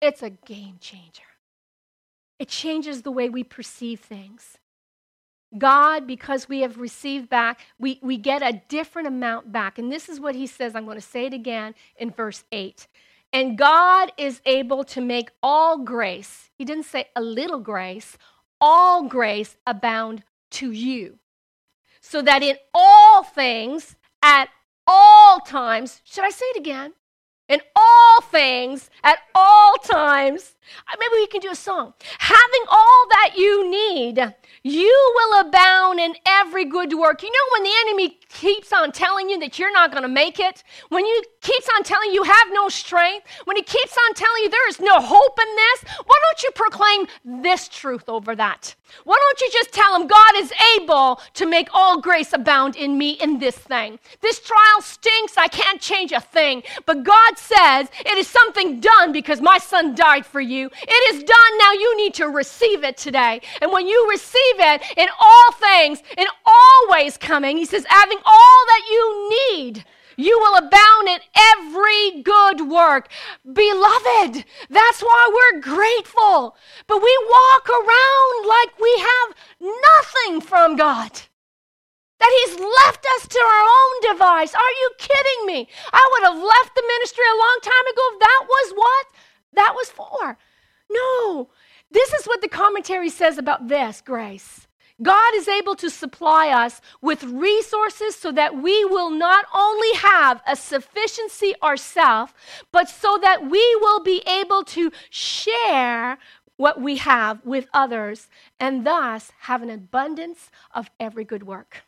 it's 0.01 0.23
a 0.23 0.31
game 0.31 0.77
changer. 0.81 1.23
It 2.39 2.49
changes 2.49 3.03
the 3.03 3.11
way 3.11 3.29
we 3.29 3.43
perceive 3.43 4.01
things. 4.01 4.59
God, 5.57 6.07
because 6.07 6.49
we 6.49 6.61
have 6.61 6.79
received 6.79 7.31
back, 7.31 7.61
we, 7.79 7.99
we 8.03 8.19
get 8.19 8.43
a 8.43 8.61
different 8.69 9.09
amount 9.09 9.51
back. 9.51 9.79
And 9.79 9.91
this 9.91 10.09
is 10.09 10.21
what 10.21 10.35
he 10.35 10.47
says. 10.47 10.75
I'm 10.75 10.85
going 10.85 11.01
to 11.01 11.07
say 11.07 11.27
it 11.27 11.33
again 11.33 11.75
in 11.97 12.11
verse 12.11 12.45
8. 12.53 12.87
And 13.33 13.57
God 13.57 14.13
is 14.17 14.41
able 14.45 14.85
to 14.85 15.01
make 15.01 15.31
all 15.43 15.79
grace, 15.79 16.51
he 16.57 16.65
didn't 16.65 16.87
say 16.87 17.07
a 17.17 17.21
little 17.23 17.61
grace, 17.61 18.17
all 18.61 19.05
grace 19.05 19.57
abound 19.67 20.23
to 20.53 20.71
you. 20.71 21.19
So 22.01 22.23
that 22.23 22.43
in 22.43 22.57
all 22.73 23.23
things, 23.23 23.97
at 24.23 24.49
all 24.89 25.41
times. 25.41 26.01
Should 26.05 26.25
I 26.25 26.31
say 26.31 26.47
it 26.47 26.57
again? 26.57 26.95
In 27.49 27.61
all 27.77 28.21
things, 28.23 28.91
at 29.05 29.19
all 29.35 29.75
times. 29.77 30.57
Uh, 30.87 30.97
maybe 30.99 31.15
we 31.15 31.27
can 31.29 31.41
do 31.41 31.51
a 31.51 31.55
song. 31.55 31.95
Having 32.19 32.65
all 32.69 33.07
that 33.11 33.35
you 33.37 33.71
need, 33.71 34.35
you 34.63 35.13
will 35.15 35.41
abound 35.41 35.99
in 36.01 36.15
every 36.27 36.65
good 36.65 36.93
work. 36.93 37.23
You 37.23 37.31
know, 37.31 37.47
when 37.53 37.63
the 37.63 37.73
enemy 37.87 38.18
keeps 38.29 38.73
on 38.73 38.93
telling 38.93 39.29
you 39.29 39.39
that 39.41 39.59
you're 39.59 39.73
not 39.73 39.91
going 39.91 40.03
to 40.03 40.09
make 40.09 40.39
it, 40.39 40.63
when 40.89 41.05
he 41.05 41.25
keeps 41.41 41.69
on 41.77 41.83
telling 41.83 42.11
you 42.11 42.19
you 42.19 42.23
have 42.25 42.49
no 42.51 42.69
strength, 42.69 43.27
when 43.45 43.57
he 43.57 43.63
keeps 43.63 43.97
on 44.09 44.15
telling 44.15 44.43
you 44.43 44.51
there 44.51 44.69
is 44.69 44.81
no 44.81 45.01
hope 45.01 45.39
in 45.41 45.57
this, 45.57 45.85
why 46.05 46.17
don't 46.25 46.43
you 46.43 46.51
proclaim 46.55 47.07
this 47.25 47.69
truth 47.69 48.09
over 48.09 48.35
that? 48.35 48.75
Why 49.05 49.17
don't 49.21 49.41
you 49.41 49.51
just 49.53 49.73
tell 49.73 49.95
him 49.95 50.07
God 50.07 50.33
is 50.37 50.53
able 50.81 51.21
to 51.35 51.47
make 51.47 51.69
all 51.73 52.01
grace 52.01 52.33
abound 52.33 52.77
in 52.77 52.97
me 52.97 53.13
in 53.13 53.39
this 53.39 53.57
thing? 53.57 53.99
This 54.21 54.41
trial 54.41 54.81
stinks. 54.81 55.37
I 55.37 55.49
can't 55.49 55.81
change 55.81 56.13
a 56.13 56.21
thing. 56.21 56.63
But 56.87 57.05
God 57.05 57.39
says 57.39 57.89
it 58.01 58.19
is 58.19 58.27
something 58.27 58.81
done 58.81 59.13
because 59.13 59.41
my 59.41 59.59
son 59.59 59.95
died 59.95 60.25
for 60.25 60.41
you. 60.41 60.71
It 60.83 61.15
is 61.15 61.23
done. 61.23 61.59
Now 61.59 61.73
you 61.73 61.97
need 61.99 62.15
to 62.15 62.27
receive 62.27 62.83
it 62.83 62.97
today. 62.97 63.41
And 63.61 63.71
when 63.73 63.87
you 63.87 64.09
receive 64.11 64.59
it 64.59 64.83
in 64.97 65.09
all 65.21 65.53
things, 65.53 66.03
in 66.17 66.27
all 66.47 66.68
ways 66.99 67.17
coming, 67.17 67.57
he 67.57 67.65
says, 67.65 67.85
having 67.89 68.19
all 68.25 68.61
that 68.67 68.83
you 68.91 69.31
need 69.55 69.85
you 70.21 70.37
will 70.41 70.57
abound 70.57 71.09
in 71.09 71.21
every 71.55 72.23
good 72.23 72.69
work. 72.69 73.09
Beloved, 73.45 74.45
that's 74.69 75.01
why 75.01 75.31
we're 75.33 75.61
grateful. 75.61 76.57
But 76.89 77.01
we 77.01 77.19
walk 77.31 77.69
around 77.69 78.49
like 78.49 78.81
we 78.81 78.93
have 78.99 79.37
nothing 79.61 80.41
from 80.41 80.75
God. 80.75 81.13
That 82.19 82.47
He's 82.47 82.59
left 82.59 83.07
us 83.17 83.29
to 83.29 83.39
our 83.39 83.63
own 83.63 84.13
device. 84.13 84.55
Are 84.57 84.75
you 84.81 84.91
kidding 84.99 85.47
me? 85.47 85.69
I 85.93 86.09
would 86.13 86.25
have 86.25 86.43
left 86.43 86.75
the 86.75 86.83
ministry 86.99 87.25
a 87.25 87.39
long 87.39 87.59
time 87.63 87.87
ago 87.93 88.03
if 88.13 88.19
that 88.19 88.47
was 88.49 88.73
what 88.75 89.07
that 89.53 89.75
was 89.77 89.89
for. 89.91 90.37
No. 90.91 91.49
This 91.93 92.13
is 92.13 92.27
what 92.27 92.41
the 92.41 92.49
commentary 92.49 93.09
says 93.09 93.39
about 93.39 93.69
this 93.69 94.01
grace. 94.01 94.68
God 95.01 95.35
is 95.35 95.47
able 95.47 95.77
to 95.77 95.91
supply 95.91 96.49
us 96.49 96.81
with 97.01 97.23
resources 97.23 98.17
so 98.17 98.33
that 98.33 98.61
we 98.61 98.85
will 98.85 99.11
not 99.11 99.47
only 99.55 99.93
have 99.95 100.43
a 100.47 100.57
sufficiency 100.57 101.55
ourselves, 101.63 102.33
but 102.73 102.89
so 102.89 103.19
that 103.23 103.49
we 103.49 103.77
will 103.81 104.01
be 104.01 104.23
able 104.27 104.65
to 104.65 104.91
share 105.09 106.19
what 106.57 106.81
we 106.81 106.97
have 106.97 107.45
with 107.45 107.69
others 107.73 108.29
and 108.59 108.85
thus 108.85 109.31
have 109.43 109.63
an 109.63 109.71
abundance 109.71 110.51
of 110.75 110.91
every 110.99 111.25
good 111.25 111.45
work. 111.45 111.85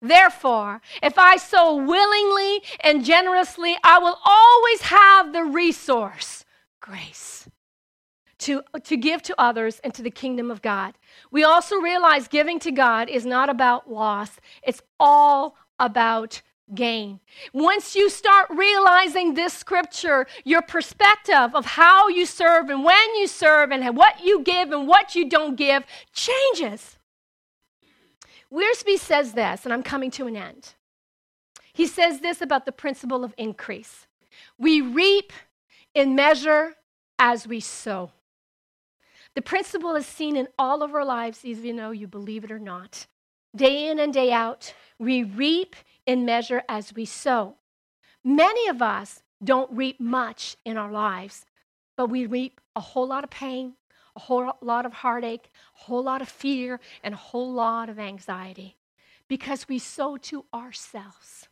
Therefore, 0.00 0.80
if 1.02 1.18
I 1.18 1.36
sow 1.36 1.76
willingly 1.76 2.62
and 2.80 3.04
generously, 3.04 3.76
I 3.84 3.98
will 3.98 4.18
always 4.24 4.82
have 4.82 5.32
the 5.32 5.44
resource 5.44 6.44
grace 6.80 7.48
to, 8.42 8.62
to 8.84 8.96
give 8.96 9.22
to 9.22 9.34
others 9.38 9.80
and 9.82 9.92
to 9.94 10.02
the 10.02 10.10
kingdom 10.10 10.50
of 10.50 10.62
God. 10.62 10.94
We 11.30 11.44
also 11.44 11.76
realize 11.76 12.28
giving 12.28 12.58
to 12.60 12.70
God 12.70 13.08
is 13.08 13.24
not 13.24 13.48
about 13.48 13.90
loss, 13.90 14.30
it's 14.62 14.82
all 14.98 15.56
about 15.78 16.42
gain. 16.74 17.20
Once 17.52 17.94
you 17.94 18.08
start 18.08 18.46
realizing 18.50 19.34
this 19.34 19.52
scripture, 19.52 20.26
your 20.44 20.62
perspective 20.62 21.54
of 21.54 21.64
how 21.66 22.08
you 22.08 22.24
serve 22.24 22.70
and 22.70 22.84
when 22.84 23.14
you 23.16 23.26
serve 23.26 23.72
and 23.72 23.96
what 23.96 24.24
you 24.24 24.42
give 24.42 24.72
and 24.72 24.88
what 24.88 25.14
you 25.14 25.28
don't 25.28 25.56
give 25.56 25.84
changes. 26.12 26.98
Wiersbe 28.52 28.98
says 28.98 29.32
this, 29.32 29.64
and 29.64 29.72
I'm 29.72 29.82
coming 29.82 30.10
to 30.12 30.26
an 30.26 30.36
end. 30.36 30.74
He 31.72 31.86
says 31.86 32.20
this 32.20 32.40
about 32.40 32.66
the 32.66 32.72
principle 32.72 33.24
of 33.24 33.34
increase 33.38 34.06
we 34.58 34.80
reap 34.80 35.32
in 35.94 36.14
measure 36.14 36.74
as 37.18 37.46
we 37.46 37.60
sow. 37.60 38.10
The 39.34 39.42
principle 39.42 39.96
is 39.96 40.06
seen 40.06 40.36
in 40.36 40.48
all 40.58 40.82
of 40.82 40.94
our 40.94 41.04
lives, 41.04 41.44
even 41.44 41.76
though 41.76 41.90
you 41.90 42.06
believe 42.06 42.44
it 42.44 42.50
or 42.50 42.58
not. 42.58 43.06
Day 43.54 43.88
in 43.88 43.98
and 43.98 44.12
day 44.12 44.32
out, 44.32 44.74
we 44.98 45.22
reap 45.22 45.76
in 46.06 46.24
measure 46.24 46.62
as 46.68 46.94
we 46.94 47.04
sow. 47.04 47.56
Many 48.24 48.68
of 48.68 48.82
us 48.82 49.22
don't 49.42 49.70
reap 49.72 49.98
much 49.98 50.56
in 50.64 50.76
our 50.76 50.90
lives, 50.90 51.44
but 51.96 52.08
we 52.08 52.26
reap 52.26 52.60
a 52.76 52.80
whole 52.80 53.08
lot 53.08 53.24
of 53.24 53.30
pain, 53.30 53.74
a 54.14 54.20
whole 54.20 54.52
lot 54.60 54.86
of 54.86 54.92
heartache, 54.92 55.50
a 55.80 55.84
whole 55.84 56.02
lot 56.02 56.22
of 56.22 56.28
fear, 56.28 56.80
and 57.02 57.14
a 57.14 57.18
whole 57.18 57.52
lot 57.52 57.88
of 57.88 57.98
anxiety 57.98 58.76
because 59.28 59.68
we 59.68 59.78
sow 59.78 60.16
to 60.18 60.44
ourselves. 60.52 61.48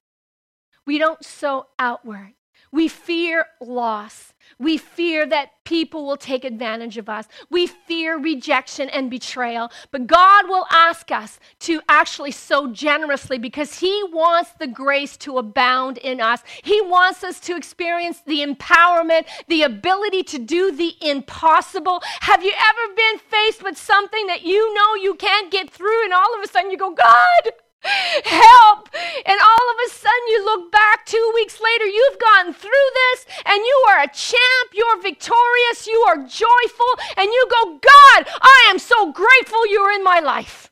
We 0.87 0.99
don't 0.99 1.25
sow 1.25 1.69
outward. 1.79 2.35
We 2.73 2.89
fear 2.89 3.47
loss. 3.61 4.33
We 4.59 4.77
fear 4.77 5.27
that 5.27 5.51
people 5.65 6.07
will 6.07 6.17
take 6.17 6.45
advantage 6.45 6.99
of 6.99 7.09
us. 7.09 7.27
We 7.51 7.67
fear 7.67 8.19
rejection 8.19 8.89
and 8.89 9.11
betrayal. 9.11 9.71
But 9.91 10.07
God 10.07 10.49
will 10.49 10.67
ask 10.71 11.11
us 11.11 11.39
to 11.61 11.81
actually 11.89 12.33
sow 12.33 12.73
generously 12.73 13.39
because 13.39 13.79
He 13.79 14.03
wants 14.13 14.53
the 14.59 14.67
grace 14.67 15.17
to 15.19 15.39
abound 15.39 15.99
in 15.99 16.21
us. 16.21 16.43
He 16.63 16.81
wants 16.81 17.25
us 17.25 17.41
to 17.41 17.57
experience 17.57 18.23
the 18.27 18.45
empowerment, 18.45 19.27
the 19.49 19.63
ability 19.63 20.25
to 20.25 20.39
do 20.39 20.73
the 20.73 20.95
impossible. 21.01 22.03
Have 22.21 22.45
you 22.45 22.53
ever 22.53 22.95
been 22.95 23.19
faced 23.19 23.63
with 23.63 23.79
something 23.79 24.27
that 24.27 24.43
you 24.43 24.75
know 24.75 24.95
you 24.95 25.15
can't 25.15 25.51
get 25.51 25.71
through, 25.71 26.05
and 26.05 26.13
all 26.13 26.35
of 26.37 26.43
a 26.45 26.49
sudden 26.49 26.71
you 26.71 26.77
go, 26.77 26.95
God, 26.95 27.53
help. 27.83 28.89
And 29.27 29.39
all 29.41 29.71
of 29.71 29.77
a 29.87 29.91
sudden, 29.91 30.29
you 30.29 30.45
look 30.45 30.73
back 30.73 31.07
two 31.07 31.33
weeks 31.35 31.61
later, 31.61 31.87
you've 31.87 32.19
gone 32.19 32.53
through 32.53 32.89
this, 32.95 33.27
and 33.47 33.59
you 33.59 33.87
are 33.91 34.03
a 34.03 34.09
champ, 34.09 34.71
you're 34.73 35.03
victorious, 35.03 35.87
you 35.87 36.05
are 36.09 36.17
joyful, 36.17 36.93
and 37.17 37.27
you 37.27 37.47
go, 37.51 37.79
God, 37.79 38.27
I 38.41 38.67
am 38.71 38.79
so 38.79 39.13
grateful 39.13 39.67
you're 39.67 39.93
in 39.93 40.05
my 40.05 40.21
life. 40.21 40.71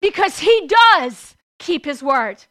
Because 0.00 0.40
He 0.40 0.68
does 0.68 1.36
keep 1.58 1.84
His 1.84 2.02
word. 2.02 2.44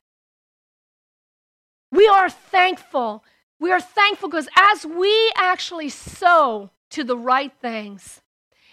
We 1.91 2.07
are 2.07 2.29
thankful. 2.29 3.23
We 3.59 3.71
are 3.71 3.81
thankful 3.81 4.29
because 4.29 4.49
as 4.55 4.85
we 4.85 5.31
actually 5.35 5.89
sow 5.89 6.71
to 6.91 7.03
the 7.03 7.17
right 7.17 7.51
things, 7.61 8.21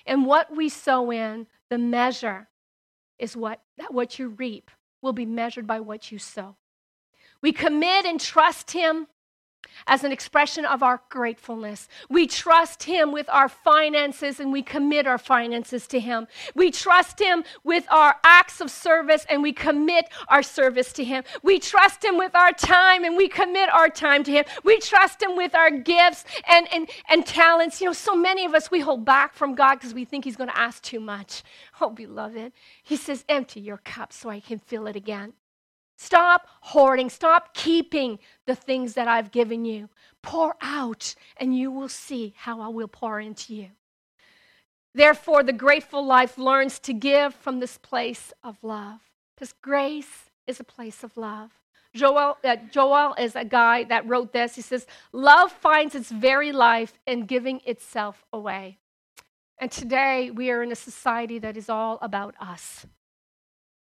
and 0.06 0.26
what 0.26 0.54
we 0.54 0.68
sow 0.68 1.10
in, 1.10 1.46
the 1.70 1.78
measure 1.78 2.48
is 3.18 3.37
what, 3.37 3.60
that 3.78 3.92
what 3.92 4.18
you 4.18 4.28
reap 4.28 4.70
will 5.02 5.12
be 5.12 5.26
measured 5.26 5.66
by 5.66 5.80
what 5.80 6.10
you 6.10 6.18
sow. 6.18 6.56
We 7.42 7.52
commit 7.52 8.06
and 8.06 8.20
trust 8.20 8.70
Him. 8.70 9.06
As 9.87 10.04
an 10.04 10.12
expression 10.12 10.64
of 10.64 10.82
our 10.82 11.02
gratefulness. 11.08 11.88
We 12.08 12.26
trust 12.26 12.84
Him 12.84 13.12
with 13.12 13.28
our 13.28 13.48
finances 13.48 14.40
and 14.40 14.52
we 14.52 14.62
commit 14.62 15.06
our 15.06 15.18
finances 15.18 15.87
to 15.88 16.00
Him. 16.00 16.26
We 16.54 16.70
trust 16.70 17.20
Him 17.20 17.44
with 17.62 17.87
our 17.90 18.16
acts 18.24 18.60
of 18.60 18.70
service 18.70 19.26
and 19.28 19.42
we 19.42 19.52
commit 19.52 20.08
our 20.28 20.42
service 20.42 20.92
to 20.94 21.04
Him. 21.04 21.24
We 21.42 21.58
trust 21.58 22.04
Him 22.04 22.18
with 22.18 22.34
our 22.34 22.52
time 22.52 23.04
and 23.04 23.16
we 23.16 23.28
commit 23.28 23.68
our 23.72 23.88
time 23.88 24.24
to 24.24 24.32
Him. 24.32 24.44
We 24.64 24.78
trust 24.78 25.22
Him 25.22 25.37
with 25.37 25.54
our 25.54 25.70
gifts 25.70 26.24
and, 26.48 26.66
and, 26.72 26.88
and 27.08 27.26
talents. 27.26 27.80
You 27.80 27.88
know, 27.88 27.92
so 27.92 28.14
many 28.14 28.44
of 28.44 28.54
us, 28.54 28.70
we 28.70 28.80
hold 28.80 29.04
back 29.04 29.34
from 29.34 29.54
God 29.54 29.76
because 29.76 29.94
we 29.94 30.04
think 30.04 30.24
He's 30.24 30.37
going 30.37 30.50
to 30.50 30.58
ask 30.58 30.82
too 30.82 31.00
much. 31.00 31.42
Oh, 31.80 31.90
beloved, 31.90 32.52
He 32.82 32.96
says, 32.96 33.24
empty 33.28 33.60
your 33.60 33.78
cup 33.78 34.12
so 34.12 34.28
I 34.28 34.40
can 34.40 34.58
fill 34.58 34.87
it 34.87 34.96
again. 34.96 35.34
Stop 35.96 36.48
hoarding. 36.61 37.09
Stop 37.09 37.54
keeping 37.54 38.18
the 38.46 38.54
things 38.54 38.94
that 38.94 39.09
I've 39.09 39.30
given 39.30 39.64
you. 39.64 39.88
Pour 40.22 40.57
out, 40.61 41.14
and 41.37 41.57
you 41.57 41.70
will 41.70 41.88
see 41.88 42.35
how 42.37 42.61
I 42.61 42.68
will 42.68 42.88
pour 42.88 43.20
into 43.20 43.54
you. 43.54 43.68
Therefore, 44.94 45.42
the 45.42 45.52
grateful 45.52 46.04
life 46.04 46.38
learns 46.38 46.78
to 46.80 46.92
give 46.92 47.35
from 47.35 47.61
this 47.61 47.78
place 47.78 48.33
of 48.42 48.57
love, 48.62 49.00
because 49.35 49.52
grace 49.61 50.30
is 50.46 50.61
a 50.61 50.64
place 50.64 51.02
of 51.02 51.16
love. 51.16 51.50
Joel, 51.94 52.38
uh, 52.44 52.57
Joel 52.70 53.14
is 53.14 53.37
a 53.37 53.44
guy 53.44 53.85
that 53.85 54.07
wrote 54.07 54.33
this. 54.33 54.57
He 54.57 54.62
says, 54.62 54.87
Love 55.12 55.52
finds 55.52 55.94
its 55.94 56.11
very 56.11 56.50
life 56.50 56.98
in 57.07 57.26
giving 57.26 57.61
itself 57.64 58.24
away. 58.33 58.78
And 59.59 59.70
today, 59.70 60.30
we 60.30 60.50
are 60.50 60.62
in 60.62 60.72
a 60.72 60.76
society 60.76 61.38
that 61.38 61.57
is 61.57 61.68
all 61.68 61.98
about 62.02 62.35
us. 62.40 62.87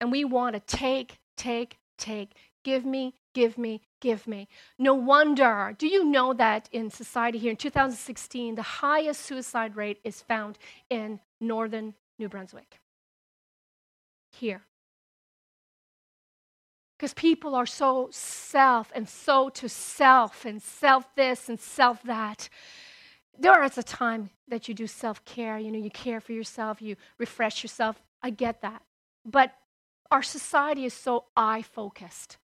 And 0.01 0.13
we 0.13 0.25
want 0.25 0.55
to 0.55 0.77
take, 0.77 1.19
take, 1.37 1.79
take. 1.97 2.33
Give 2.65 2.85
me, 2.85 3.15
give 3.33 3.57
me, 3.59 3.83
give 4.01 4.27
me. 4.27 4.49
No 4.79 4.95
wonder. 4.95 5.75
Do 5.79 5.87
you 5.87 6.05
know 6.05 6.33
that 6.35 6.69
in 6.73 6.91
society 6.91 7.39
here 7.39 7.51
in 7.51 7.57
2016, 7.57 8.55
the 8.55 8.63
highest 8.63 9.23
suicide 9.23 9.77
rate 9.77 10.01
is 10.03 10.21
found 10.21 10.59
in 10.91 11.21
northern 11.41 11.95
New 12.19 12.29
Brunswick? 12.29 12.81
Here. 14.33 14.63
Because 16.97 17.15
people 17.15 17.55
are 17.55 17.67
so 17.67 18.09
self 18.11 18.91
and 18.95 19.09
so 19.09 19.49
to 19.51 19.69
self 19.69 20.45
and 20.45 20.63
self 20.63 21.15
this 21.15 21.49
and 21.49 21.61
self 21.61 22.03
that. 22.05 22.49
There 23.39 23.63
is 23.65 23.77
a 23.77 23.83
time 23.83 24.31
that 24.49 24.67
you 24.67 24.75
do 24.75 24.87
self 24.87 25.25
care. 25.25 25.59
You 25.59 25.71
know, 25.71 25.79
you 25.79 25.91
care 25.91 26.21
for 26.21 26.33
yourself, 26.33 26.81
you 26.81 26.97
refresh 27.19 27.63
yourself. 27.63 28.03
I 28.23 28.31
get 28.31 28.63
that. 28.63 28.83
But 29.25 29.53
our 30.11 30.23
society 30.23 30.85
is 30.85 30.95
so 30.95 31.25
eye 31.37 31.63
focused. 31.63 32.39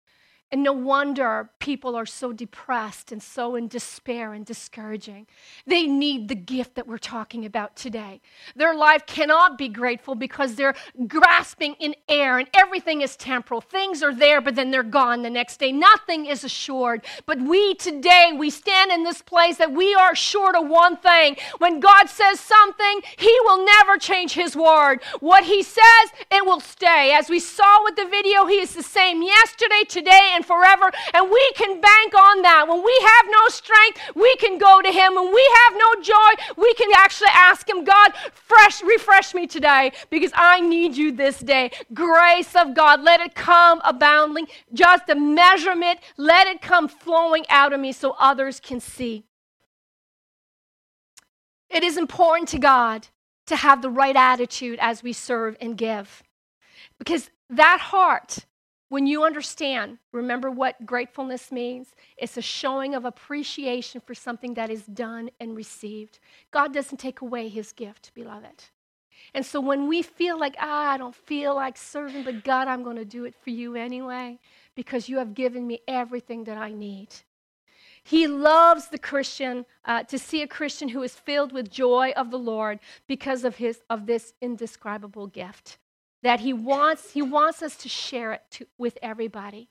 And 0.52 0.64
no 0.64 0.74
wonder 0.74 1.50
people 1.60 1.96
are 1.96 2.06
so 2.06 2.34
depressed 2.34 3.14
and 3.14 3.24
so 3.24 3.56
in 3.56 3.70
despair 3.70 4.34
and 4.34 4.46
discouraging. 4.46 5.28
They 5.66 5.88
need 5.88 6.28
the 6.28 6.36
gift 6.36 6.76
that 6.76 6.88
we're 6.88 6.98
talking 6.98 7.46
about 7.46 7.78
today. 7.78 8.20
Their 8.56 8.76
life 8.76 9.06
cannot 9.06 9.58
be 9.58 9.70
grateful 9.70 10.14
because 10.14 10.56
they're 10.56 10.76
grasping 11.08 11.76
in 11.80 11.96
air 12.10 12.38
and 12.38 12.50
everything 12.54 13.00
is 13.00 13.16
temporal. 13.16 13.62
Things 13.62 14.04
are 14.04 14.14
there, 14.14 14.42
but 14.42 14.56
then 14.56 14.72
they're 14.72 14.84
gone 14.84 15.22
the 15.22 15.30
next 15.30 15.58
day. 15.58 15.72
Nothing 15.72 16.26
is 16.26 16.44
assured. 16.44 17.06
But 17.26 17.40
we 17.42 17.76
today, 17.76 18.34
we 18.38 18.50
stand 18.50 18.92
in 18.92 19.04
this 19.04 19.22
place 19.22 19.56
that 19.56 19.72
we 19.72 19.96
are 19.96 20.12
assured 20.12 20.58
of 20.58 20.68
one 20.68 20.98
thing. 20.98 21.38
When 21.60 21.80
God 21.80 22.10
says 22.10 22.42
something, 22.42 23.02
He 23.18 23.36
will 23.46 23.64
never 23.64 23.98
change 23.98 24.34
His 24.34 24.56
word. 24.56 25.02
What 25.22 25.46
He 25.46 25.64
says, 25.64 26.12
it 26.30 26.46
will 26.46 26.60
stay. 26.60 27.14
As 27.14 27.30
we 27.30 27.40
saw 27.40 27.84
with 27.86 27.96
the 27.96 28.06
video, 28.06 28.48
He 28.48 28.60
is 28.60 28.74
the 28.74 28.84
same 28.84 29.22
yesterday, 29.24 29.84
today, 29.88 30.32
and 30.34 30.41
and 30.42 30.46
forever. 30.46 30.92
And 31.14 31.30
we 31.30 31.52
can 31.56 31.80
bank 31.80 32.14
on 32.16 32.42
that. 32.42 32.66
When 32.68 32.84
we 32.84 32.98
have 33.02 33.26
no 33.30 33.48
strength, 33.50 34.00
we 34.16 34.36
can 34.38 34.58
go 34.58 34.82
to 34.82 34.92
Him. 34.92 35.16
When 35.16 35.34
we 35.34 35.52
have 35.66 35.74
no 35.78 36.02
joy, 36.02 36.32
we 36.58 36.74
can 36.74 36.90
actually 36.96 37.30
ask 37.34 37.70
Him, 37.70 37.84
God, 37.84 38.14
fresh, 38.34 38.82
refresh 38.82 39.34
me 39.34 39.48
today 39.48 39.92
because 40.10 40.32
I 40.36 40.60
need 40.62 40.98
you 40.98 41.12
this 41.12 41.40
day. 41.40 41.72
Grace 41.94 42.56
of 42.56 42.74
God, 42.74 43.02
let 43.02 43.20
it 43.20 43.36
come 43.36 43.82
abounding. 43.84 44.48
Just 44.74 45.10
a 45.10 45.16
measurement, 45.16 46.00
let 46.18 46.48
it 46.48 46.62
come 46.62 46.88
flowing 46.88 47.46
out 47.50 47.74
of 47.74 47.80
me 47.80 47.92
so 47.92 48.16
others 48.20 48.60
can 48.60 48.80
see. 48.80 49.24
It 51.70 51.84
is 51.84 51.98
important 51.98 52.50
to 52.50 52.60
God 52.60 53.08
to 53.46 53.56
have 53.56 53.82
the 53.82 53.90
right 53.90 54.16
attitude 54.16 54.80
as 54.82 55.04
we 55.04 55.14
serve 55.14 55.56
and 55.62 55.78
give. 55.78 56.24
Because 56.98 57.30
that 57.50 57.80
heart 57.80 58.46
when 58.92 59.08
you 59.08 59.24
understand, 59.24 60.00
remember 60.12 60.52
what 60.52 60.86
gratefulness 60.86 61.50
means? 61.50 61.96
It's 62.18 62.36
a 62.36 62.42
showing 62.42 62.94
of 62.94 63.06
appreciation 63.06 64.02
for 64.02 64.14
something 64.14 64.54
that 64.56 64.70
is 64.70 64.86
done 64.86 65.30
and 65.40 65.56
received. 65.56 66.20
God 66.52 66.74
doesn't 66.74 66.98
take 66.98 67.22
away 67.22 67.48
his 67.48 67.72
gift, 67.72 68.12
beloved. 68.14 68.66
And 69.34 69.46
so 69.46 69.62
when 69.62 69.88
we 69.88 70.02
feel 70.02 70.38
like, 70.38 70.58
ah, 70.60 70.92
I 70.92 70.98
don't 70.98 71.16
feel 71.16 71.56
like 71.56 71.78
serving, 71.78 72.26
but 72.26 72.44
God, 72.44 72.68
I'm 72.68 72.84
going 72.84 72.98
to 72.98 73.06
do 73.06 73.24
it 73.24 73.34
for 73.34 73.52
you 73.52 73.78
anyway 73.78 74.38
because 74.76 75.08
you 75.08 75.20
have 75.20 75.36
given 75.36 75.66
me 75.66 75.80
everything 75.88 76.44
that 76.44 76.58
I 76.58 76.74
need. 76.74 77.08
He 78.04 78.28
loves 78.28 78.90
the 78.90 79.00
Christian 79.00 79.66
uh, 79.86 80.04
to 80.04 80.20
see 80.20 80.42
a 80.42 80.48
Christian 80.48 80.90
who 80.90 81.02
is 81.02 81.16
filled 81.16 81.54
with 81.54 81.72
joy 81.72 82.12
of 82.18 82.30
the 82.30 82.40
Lord 82.40 82.80
because 83.08 83.46
of, 83.46 83.56
his, 83.56 83.80
of 83.90 84.06
this 84.06 84.34
indescribable 84.42 85.28
gift 85.28 85.78
that 86.24 86.42
he 86.42 86.54
wants 86.54 87.12
he 87.12 87.22
wants 87.22 87.62
us 87.62 87.76
to 87.78 87.90
share 87.90 88.32
it 88.34 88.42
to, 88.52 88.68
with 88.78 88.98
everybody. 89.02 89.70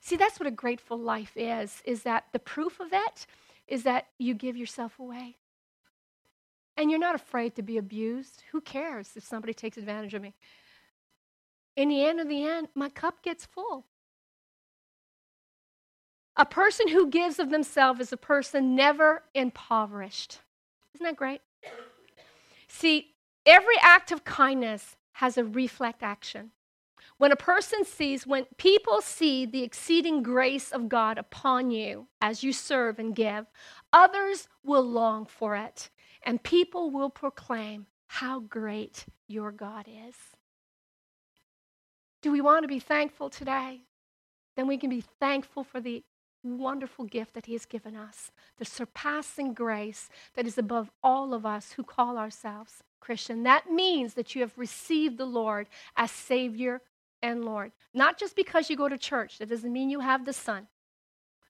See 0.00 0.16
that's 0.16 0.38
what 0.38 0.46
a 0.46 0.52
grateful 0.52 0.98
life 0.98 1.32
is 1.36 1.82
is 1.84 2.02
that 2.02 2.26
the 2.32 2.38
proof 2.38 2.80
of 2.80 2.92
it 2.92 3.26
is 3.66 3.82
that 3.82 4.06
you 4.18 4.34
give 4.34 4.56
yourself 4.56 4.98
away. 4.98 5.36
And 6.76 6.90
you're 6.90 7.00
not 7.00 7.14
afraid 7.14 7.56
to 7.56 7.62
be 7.62 7.78
abused. 7.78 8.44
Who 8.52 8.60
cares 8.60 9.12
if 9.16 9.24
somebody 9.24 9.54
takes 9.54 9.78
advantage 9.78 10.14
of 10.14 10.22
me? 10.22 10.34
In 11.74 11.88
the 11.88 12.04
end 12.04 12.20
of 12.20 12.28
the 12.28 12.44
end 12.44 12.68
my 12.74 12.88
cup 12.88 13.22
gets 13.22 13.46
full. 13.46 13.86
A 16.36 16.44
person 16.44 16.88
who 16.88 17.08
gives 17.08 17.38
of 17.38 17.48
themselves 17.50 17.98
is 17.98 18.12
a 18.12 18.18
person 18.18 18.76
never 18.76 19.22
impoverished. 19.34 20.40
Isn't 20.94 21.04
that 21.04 21.16
great? 21.16 21.40
See 22.68 23.14
every 23.46 23.76
act 23.80 24.12
of 24.12 24.24
kindness 24.24 24.96
has 25.16 25.38
a 25.38 25.44
reflect 25.44 26.02
action. 26.02 26.50
When 27.16 27.32
a 27.32 27.36
person 27.36 27.86
sees, 27.86 28.26
when 28.26 28.44
people 28.58 29.00
see 29.00 29.46
the 29.46 29.62
exceeding 29.62 30.22
grace 30.22 30.70
of 30.70 30.90
God 30.90 31.16
upon 31.16 31.70
you 31.70 32.08
as 32.20 32.42
you 32.42 32.52
serve 32.52 32.98
and 32.98 33.16
give, 33.16 33.46
others 33.94 34.46
will 34.62 34.82
long 34.82 35.24
for 35.24 35.56
it, 35.56 35.88
and 36.22 36.42
people 36.42 36.90
will 36.90 37.08
proclaim 37.08 37.86
how 38.08 38.40
great 38.40 39.06
your 39.26 39.52
God 39.52 39.86
is. 39.88 40.16
Do 42.20 42.30
we 42.30 42.42
want 42.42 42.64
to 42.64 42.68
be 42.68 42.80
thankful 42.80 43.30
today? 43.30 43.84
Then 44.54 44.66
we 44.66 44.76
can 44.76 44.90
be 44.90 45.04
thankful 45.18 45.64
for 45.64 45.80
the 45.80 46.04
wonderful 46.44 47.06
gift 47.06 47.32
that 47.32 47.46
He 47.46 47.54
has 47.54 47.64
given 47.64 47.96
us, 47.96 48.30
the 48.58 48.66
surpassing 48.66 49.54
grace 49.54 50.10
that 50.34 50.46
is 50.46 50.58
above 50.58 50.90
all 51.02 51.32
of 51.32 51.46
us 51.46 51.72
who 51.72 51.84
call 51.84 52.18
ourselves 52.18 52.82
Christian. 53.00 53.42
That 53.42 53.70
means 53.70 54.14
that 54.14 54.34
you 54.34 54.40
have 54.42 54.56
received 54.56 55.18
the 55.18 55.26
Lord 55.26 55.68
as 55.96 56.10
Savior 56.10 56.82
and 57.22 57.44
Lord. 57.44 57.72
Not 57.94 58.18
just 58.18 58.36
because 58.36 58.68
you 58.68 58.76
go 58.76 58.88
to 58.88 58.98
church, 58.98 59.38
that 59.38 59.48
doesn't 59.48 59.72
mean 59.72 59.90
you 59.90 60.00
have 60.00 60.24
the 60.24 60.32
Son. 60.32 60.68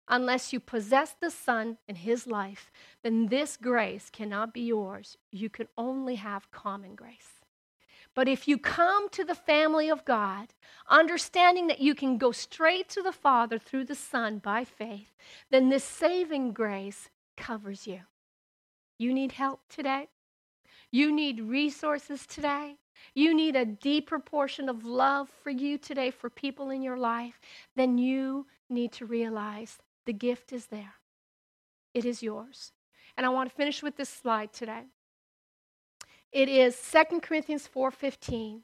Unless 0.08 0.52
you 0.52 0.60
possess 0.60 1.16
the 1.20 1.30
Son 1.30 1.78
in 1.88 1.96
His 1.96 2.26
life, 2.26 2.70
then 3.02 3.26
this 3.26 3.56
grace 3.56 4.08
cannot 4.10 4.54
be 4.54 4.60
yours. 4.60 5.16
You 5.32 5.50
can 5.50 5.66
only 5.76 6.14
have 6.16 6.50
common 6.52 6.94
grace. 6.94 7.40
But 8.14 8.28
if 8.28 8.48
you 8.48 8.56
come 8.56 9.10
to 9.10 9.24
the 9.24 9.34
family 9.34 9.90
of 9.90 10.04
God, 10.04 10.54
understanding 10.88 11.66
that 11.66 11.80
you 11.80 11.94
can 11.94 12.16
go 12.16 12.32
straight 12.32 12.88
to 12.90 13.02
the 13.02 13.12
Father 13.12 13.58
through 13.58 13.84
the 13.84 13.94
Son 13.94 14.38
by 14.38 14.64
faith, 14.64 15.12
then 15.50 15.68
this 15.68 15.84
saving 15.84 16.52
grace 16.52 17.10
covers 17.36 17.86
you. 17.86 18.00
You 18.96 19.12
need 19.12 19.32
help 19.32 19.60
today? 19.68 20.08
You 20.90 21.12
need 21.12 21.40
resources 21.40 22.26
today. 22.26 22.76
You 23.14 23.34
need 23.34 23.56
a 23.56 23.64
deeper 23.64 24.18
portion 24.18 24.68
of 24.68 24.84
love 24.84 25.28
for 25.42 25.50
you 25.50 25.78
today, 25.78 26.10
for 26.10 26.30
people 26.30 26.70
in 26.70 26.82
your 26.82 26.96
life. 26.96 27.40
Then 27.74 27.98
you 27.98 28.46
need 28.68 28.92
to 28.92 29.06
realize 29.06 29.78
the 30.06 30.12
gift 30.12 30.52
is 30.52 30.66
there. 30.66 30.94
It 31.94 32.04
is 32.04 32.22
yours. 32.22 32.72
And 33.16 33.24
I 33.24 33.30
want 33.30 33.48
to 33.50 33.56
finish 33.56 33.82
with 33.82 33.96
this 33.96 34.08
slide 34.08 34.52
today. 34.52 34.84
It 36.32 36.48
is 36.48 36.76
2 36.76 37.20
Corinthians 37.22 37.66
4:15. 37.66 38.62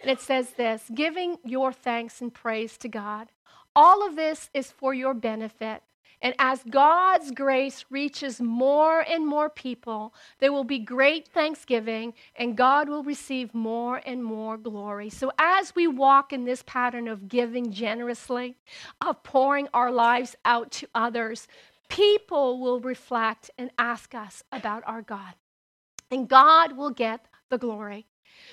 And 0.00 0.10
it 0.10 0.20
says 0.20 0.50
this, 0.54 0.90
giving 0.92 1.38
your 1.44 1.72
thanks 1.72 2.20
and 2.20 2.34
praise 2.34 2.76
to 2.78 2.88
God. 2.88 3.30
All 3.76 4.04
of 4.04 4.16
this 4.16 4.50
is 4.52 4.72
for 4.72 4.92
your 4.92 5.14
benefit 5.14 5.84
and 6.22 6.34
as 6.38 6.62
God's 6.70 7.32
grace 7.32 7.84
reaches 7.90 8.40
more 8.40 9.00
and 9.00 9.26
more 9.26 9.50
people, 9.50 10.14
there 10.38 10.52
will 10.52 10.62
be 10.62 10.78
great 10.78 11.26
thanksgiving 11.26 12.14
and 12.36 12.56
God 12.56 12.88
will 12.88 13.02
receive 13.02 13.52
more 13.52 14.00
and 14.06 14.22
more 14.22 14.56
glory. 14.56 15.10
So, 15.10 15.32
as 15.36 15.74
we 15.74 15.88
walk 15.88 16.32
in 16.32 16.44
this 16.44 16.62
pattern 16.64 17.08
of 17.08 17.28
giving 17.28 17.72
generously, 17.72 18.56
of 19.00 19.22
pouring 19.24 19.68
our 19.74 19.90
lives 19.90 20.36
out 20.44 20.70
to 20.72 20.88
others, 20.94 21.48
people 21.88 22.60
will 22.60 22.78
reflect 22.78 23.50
and 23.58 23.70
ask 23.76 24.14
us 24.14 24.44
about 24.52 24.84
our 24.86 25.02
God. 25.02 25.34
And 26.12 26.28
God 26.28 26.76
will 26.76 26.90
get 26.90 27.26
the 27.50 27.58
glory. 27.58 28.06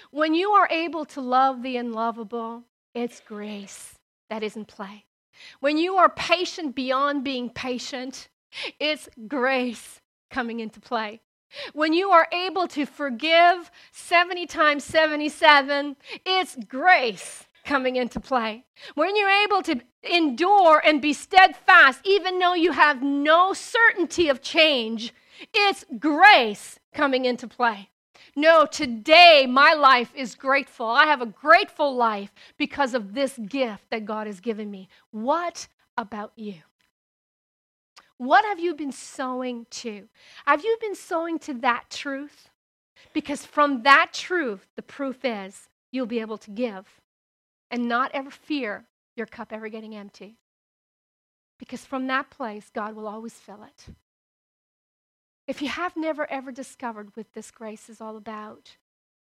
When 0.09 0.33
you 0.33 0.51
are 0.51 0.67
able 0.71 1.05
to 1.05 1.21
love 1.21 1.61
the 1.61 1.77
unlovable, 1.77 2.63
it's 2.95 3.19
grace 3.19 3.93
that 4.29 4.41
is 4.41 4.55
in 4.55 4.65
play. 4.65 5.05
When 5.59 5.77
you 5.77 5.95
are 5.95 6.09
patient 6.09 6.75
beyond 6.75 7.23
being 7.23 7.49
patient, 7.49 8.29
it's 8.79 9.09
grace 9.27 10.01
coming 10.29 10.59
into 10.59 10.79
play. 10.79 11.21
When 11.73 11.93
you 11.93 12.11
are 12.11 12.27
able 12.31 12.67
to 12.69 12.85
forgive 12.85 13.71
70 13.91 14.45
times 14.45 14.83
77, 14.83 15.95
it's 16.25 16.55
grace 16.67 17.47
coming 17.65 17.95
into 17.95 18.19
play. 18.19 18.65
When 18.95 19.15
you're 19.15 19.43
able 19.43 19.61
to 19.63 19.81
endure 20.03 20.81
and 20.85 21.01
be 21.01 21.13
steadfast, 21.13 22.01
even 22.03 22.39
though 22.39 22.53
you 22.53 22.71
have 22.71 23.01
no 23.01 23.53
certainty 23.53 24.29
of 24.29 24.41
change, 24.41 25.13
it's 25.53 25.85
grace 25.99 26.79
coming 26.93 27.25
into 27.25 27.47
play. 27.47 27.88
No, 28.39 28.65
today 28.65 29.45
my 29.49 29.73
life 29.73 30.15
is 30.15 30.33
grateful. 30.33 30.85
I 30.85 31.07
have 31.07 31.21
a 31.21 31.25
grateful 31.25 31.93
life 31.93 32.33
because 32.57 32.93
of 32.93 33.13
this 33.13 33.37
gift 33.37 33.89
that 33.89 34.05
God 34.05 34.27
has 34.27 34.39
given 34.39 34.71
me. 34.71 34.87
What 35.11 35.67
about 35.97 36.31
you? 36.37 36.61
What 38.17 38.45
have 38.45 38.57
you 38.57 38.75
been 38.75 38.93
sowing 38.93 39.65
to? 39.71 40.07
Have 40.45 40.63
you 40.63 40.77
been 40.79 40.95
sowing 40.95 41.37
to 41.39 41.53
that 41.55 41.89
truth? 41.89 42.49
Because 43.11 43.45
from 43.45 43.83
that 43.83 44.13
truth, 44.13 44.67
the 44.77 44.83
proof 44.83 45.25
is 45.25 45.67
you'll 45.91 46.05
be 46.05 46.21
able 46.21 46.37
to 46.37 46.51
give 46.51 46.85
and 47.69 47.89
not 47.89 48.09
ever 48.13 48.31
fear 48.31 48.85
your 49.17 49.27
cup 49.27 49.51
ever 49.51 49.67
getting 49.67 49.97
empty. 49.97 50.37
Because 51.57 51.83
from 51.83 52.07
that 52.07 52.29
place, 52.29 52.71
God 52.73 52.95
will 52.95 53.09
always 53.09 53.33
fill 53.33 53.63
it. 53.63 53.93
If 55.49 55.63
you 55.63 55.69
have 55.69 55.97
never 55.97 56.29
ever 56.29 56.51
discovered 56.51 57.09
what 57.15 57.33
this 57.33 57.49
grace 57.49 57.89
is 57.89 57.99
all 57.99 58.17
about, 58.17 58.77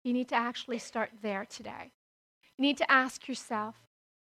you 0.03 0.11
need 0.11 0.27
to 0.29 0.35
actually 0.35 0.79
start 0.79 1.11
there 1.21 1.45
today. 1.45 1.91
You 2.57 2.63
need 2.63 2.77
to 2.77 2.91
ask 2.91 3.27
yourself, 3.27 3.75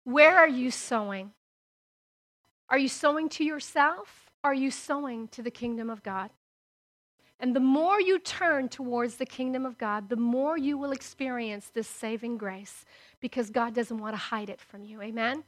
where 0.03 0.37
are 0.37 0.49
you 0.49 0.69
sowing? 0.69 1.31
Are 2.67 2.77
you 2.77 2.89
sowing 2.89 3.29
to 3.29 3.45
yourself? 3.45 4.31
Are 4.43 4.53
you 4.53 4.69
sowing 4.69 5.29
to 5.29 5.41
the 5.41 5.49
kingdom 5.49 5.89
of 5.89 6.03
God? 6.03 6.31
And 7.39 7.55
the 7.55 7.61
more 7.61 8.01
you 8.01 8.19
turn 8.19 8.67
towards 8.67 9.15
the 9.15 9.25
kingdom 9.25 9.65
of 9.65 9.77
God, 9.77 10.09
the 10.09 10.17
more 10.17 10.57
you 10.57 10.77
will 10.77 10.91
experience 10.91 11.71
this 11.73 11.87
saving 11.87 12.37
grace 12.37 12.83
because 13.21 13.49
God 13.49 13.73
doesn't 13.73 13.99
want 13.99 14.13
to 14.13 14.17
hide 14.17 14.49
it 14.49 14.59
from 14.59 14.83
you. 14.83 15.01
Amen? 15.01 15.45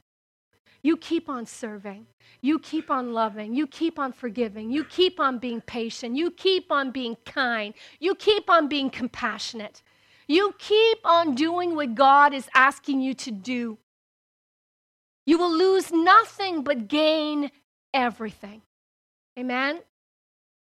You 0.82 0.96
keep 0.96 1.28
on 1.28 1.46
serving. 1.46 2.06
You 2.40 2.58
keep 2.58 2.90
on 2.90 3.12
loving. 3.12 3.54
You 3.54 3.66
keep 3.66 3.98
on 3.98 4.12
forgiving. 4.12 4.70
You 4.70 4.84
keep 4.84 5.20
on 5.20 5.38
being 5.38 5.60
patient. 5.60 6.16
You 6.16 6.30
keep 6.30 6.70
on 6.72 6.90
being 6.90 7.16
kind. 7.26 7.74
You 7.98 8.14
keep 8.14 8.48
on 8.48 8.68
being 8.68 8.90
compassionate. 8.90 9.82
You 10.26 10.54
keep 10.58 10.98
on 11.04 11.34
doing 11.34 11.74
what 11.74 11.94
God 11.94 12.32
is 12.32 12.48
asking 12.54 13.00
you 13.00 13.14
to 13.14 13.30
do. 13.30 13.78
You 15.26 15.38
will 15.38 15.52
lose 15.52 15.92
nothing 15.92 16.62
but 16.62 16.88
gain 16.88 17.50
everything. 17.92 18.62
Amen? 19.38 19.80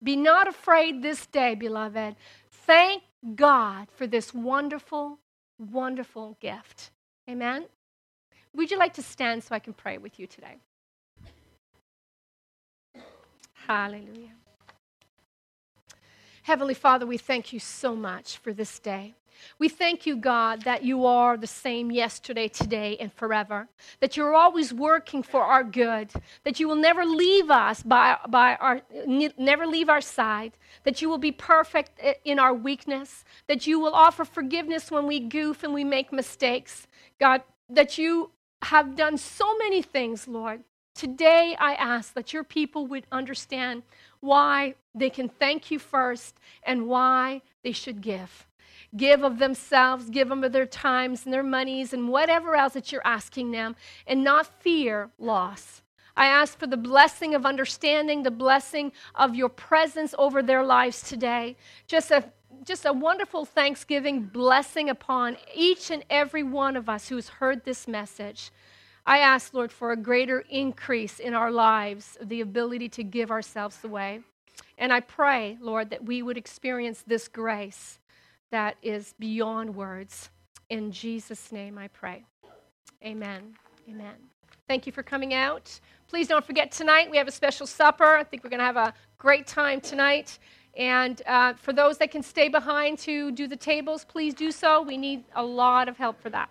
Be 0.02 0.16
not 0.16 0.48
afraid 0.48 1.02
this 1.02 1.26
day, 1.26 1.54
beloved. 1.54 2.16
Thank 2.50 3.02
God 3.34 3.88
for 3.96 4.06
this 4.06 4.34
wonderful, 4.34 5.18
wonderful 5.58 6.36
gift. 6.40 6.90
Amen? 7.28 7.66
Would 8.54 8.70
you 8.70 8.78
like 8.78 8.94
to 8.94 9.02
stand 9.02 9.42
so 9.42 9.54
I 9.54 9.58
can 9.58 9.72
pray 9.72 9.98
with 9.98 10.18
you 10.18 10.26
today? 10.26 10.58
Hallelujah. 13.66 14.34
Heavenly 16.42 16.74
Father, 16.74 17.06
we 17.06 17.16
thank 17.16 17.52
you 17.52 17.58
so 17.58 17.96
much 17.96 18.36
for 18.36 18.52
this 18.52 18.78
day. 18.78 19.14
We 19.58 19.68
thank 19.68 20.06
you, 20.06 20.16
God, 20.16 20.62
that 20.62 20.84
you 20.84 21.06
are 21.06 21.36
the 21.36 21.46
same 21.46 21.90
yesterday, 21.90 22.48
today, 22.48 22.96
and 23.00 23.12
forever. 23.12 23.68
That 24.00 24.16
you're 24.16 24.34
always 24.34 24.72
working 24.72 25.22
for 25.22 25.42
our 25.42 25.64
good. 25.64 26.12
That 26.44 26.60
you 26.60 26.68
will 26.68 26.76
never 26.76 27.04
leave 27.04 27.50
us 27.50 27.82
by, 27.82 28.18
by 28.28 28.56
our 28.56 28.82
never 29.06 29.66
leave 29.66 29.88
our 29.88 30.00
side. 30.00 30.52
That 30.84 31.02
you 31.02 31.08
will 31.08 31.18
be 31.18 31.32
perfect 31.32 32.00
in 32.24 32.38
our 32.38 32.54
weakness. 32.54 33.24
That 33.48 33.66
you 33.66 33.80
will 33.80 33.94
offer 33.94 34.24
forgiveness 34.24 34.90
when 34.90 35.06
we 35.06 35.20
goof 35.20 35.64
and 35.64 35.74
we 35.74 35.82
make 35.82 36.12
mistakes. 36.12 36.86
God, 37.18 37.42
that 37.70 37.98
you 37.98 38.30
have 38.62 38.96
done 38.96 39.18
so 39.18 39.56
many 39.58 39.82
things, 39.82 40.26
Lord. 40.26 40.62
Today, 40.94 41.56
I 41.58 41.74
ask 41.74 42.14
that 42.14 42.32
your 42.32 42.44
people 42.44 42.86
would 42.86 43.06
understand 43.10 43.82
why 44.20 44.74
they 44.94 45.10
can 45.10 45.28
thank 45.28 45.70
you 45.70 45.78
first 45.78 46.38
and 46.62 46.86
why 46.86 47.42
they 47.62 47.72
should 47.72 48.00
give. 48.00 48.46
Give 48.96 49.24
of 49.24 49.38
themselves, 49.38 50.08
give 50.08 50.28
them 50.28 50.44
of 50.44 50.52
their 50.52 50.66
times 50.66 51.24
and 51.24 51.34
their 51.34 51.42
monies 51.42 51.92
and 51.92 52.08
whatever 52.08 52.54
else 52.54 52.74
that 52.74 52.92
you're 52.92 53.04
asking 53.04 53.50
them, 53.50 53.74
and 54.06 54.22
not 54.22 54.46
fear 54.62 55.10
loss. 55.18 55.82
I 56.16 56.26
ask 56.26 56.56
for 56.56 56.68
the 56.68 56.76
blessing 56.76 57.34
of 57.34 57.44
understanding, 57.44 58.22
the 58.22 58.30
blessing 58.30 58.92
of 59.16 59.34
your 59.34 59.48
presence 59.48 60.14
over 60.16 60.42
their 60.42 60.62
lives 60.62 61.02
today. 61.02 61.56
Just 61.88 62.12
a 62.12 62.30
just 62.64 62.86
a 62.86 62.92
wonderful 62.92 63.44
Thanksgiving 63.44 64.22
blessing 64.22 64.88
upon 64.88 65.36
each 65.54 65.90
and 65.90 66.04
every 66.08 66.42
one 66.42 66.76
of 66.76 66.88
us 66.88 67.08
who's 67.08 67.28
heard 67.28 67.64
this 67.64 67.86
message. 67.86 68.50
I 69.06 69.18
ask, 69.18 69.52
Lord, 69.52 69.70
for 69.70 69.92
a 69.92 69.96
greater 69.96 70.44
increase 70.48 71.20
in 71.20 71.34
our 71.34 71.50
lives, 71.50 72.16
the 72.22 72.40
ability 72.40 72.88
to 72.90 73.04
give 73.04 73.30
ourselves 73.30 73.84
away. 73.84 74.20
And 74.78 74.92
I 74.92 75.00
pray, 75.00 75.58
Lord, 75.60 75.90
that 75.90 76.04
we 76.04 76.22
would 76.22 76.38
experience 76.38 77.04
this 77.06 77.28
grace 77.28 77.98
that 78.50 78.76
is 78.82 79.14
beyond 79.18 79.74
words. 79.74 80.30
In 80.70 80.90
Jesus' 80.90 81.52
name 81.52 81.76
I 81.76 81.88
pray. 81.88 82.24
Amen. 83.04 83.54
Amen. 83.88 84.14
Thank 84.66 84.86
you 84.86 84.92
for 84.92 85.02
coming 85.02 85.34
out. 85.34 85.78
Please 86.08 86.28
don't 86.28 86.44
forget 86.44 86.72
tonight 86.72 87.10
we 87.10 87.18
have 87.18 87.28
a 87.28 87.32
special 87.32 87.66
supper. 87.66 88.16
I 88.16 88.24
think 88.24 88.42
we're 88.42 88.50
going 88.50 88.60
to 88.60 88.64
have 88.64 88.76
a 88.76 88.94
great 89.18 89.46
time 89.46 89.80
tonight. 89.80 90.38
And 90.76 91.22
uh, 91.26 91.54
for 91.54 91.72
those 91.72 91.98
that 91.98 92.10
can 92.10 92.22
stay 92.22 92.48
behind 92.48 92.98
to 93.00 93.30
do 93.30 93.46
the 93.46 93.56
tables, 93.56 94.04
please 94.04 94.34
do 94.34 94.50
so. 94.50 94.82
We 94.82 94.96
need 94.96 95.24
a 95.34 95.44
lot 95.44 95.88
of 95.88 95.96
help 95.96 96.20
for 96.20 96.30
that. 96.30 96.50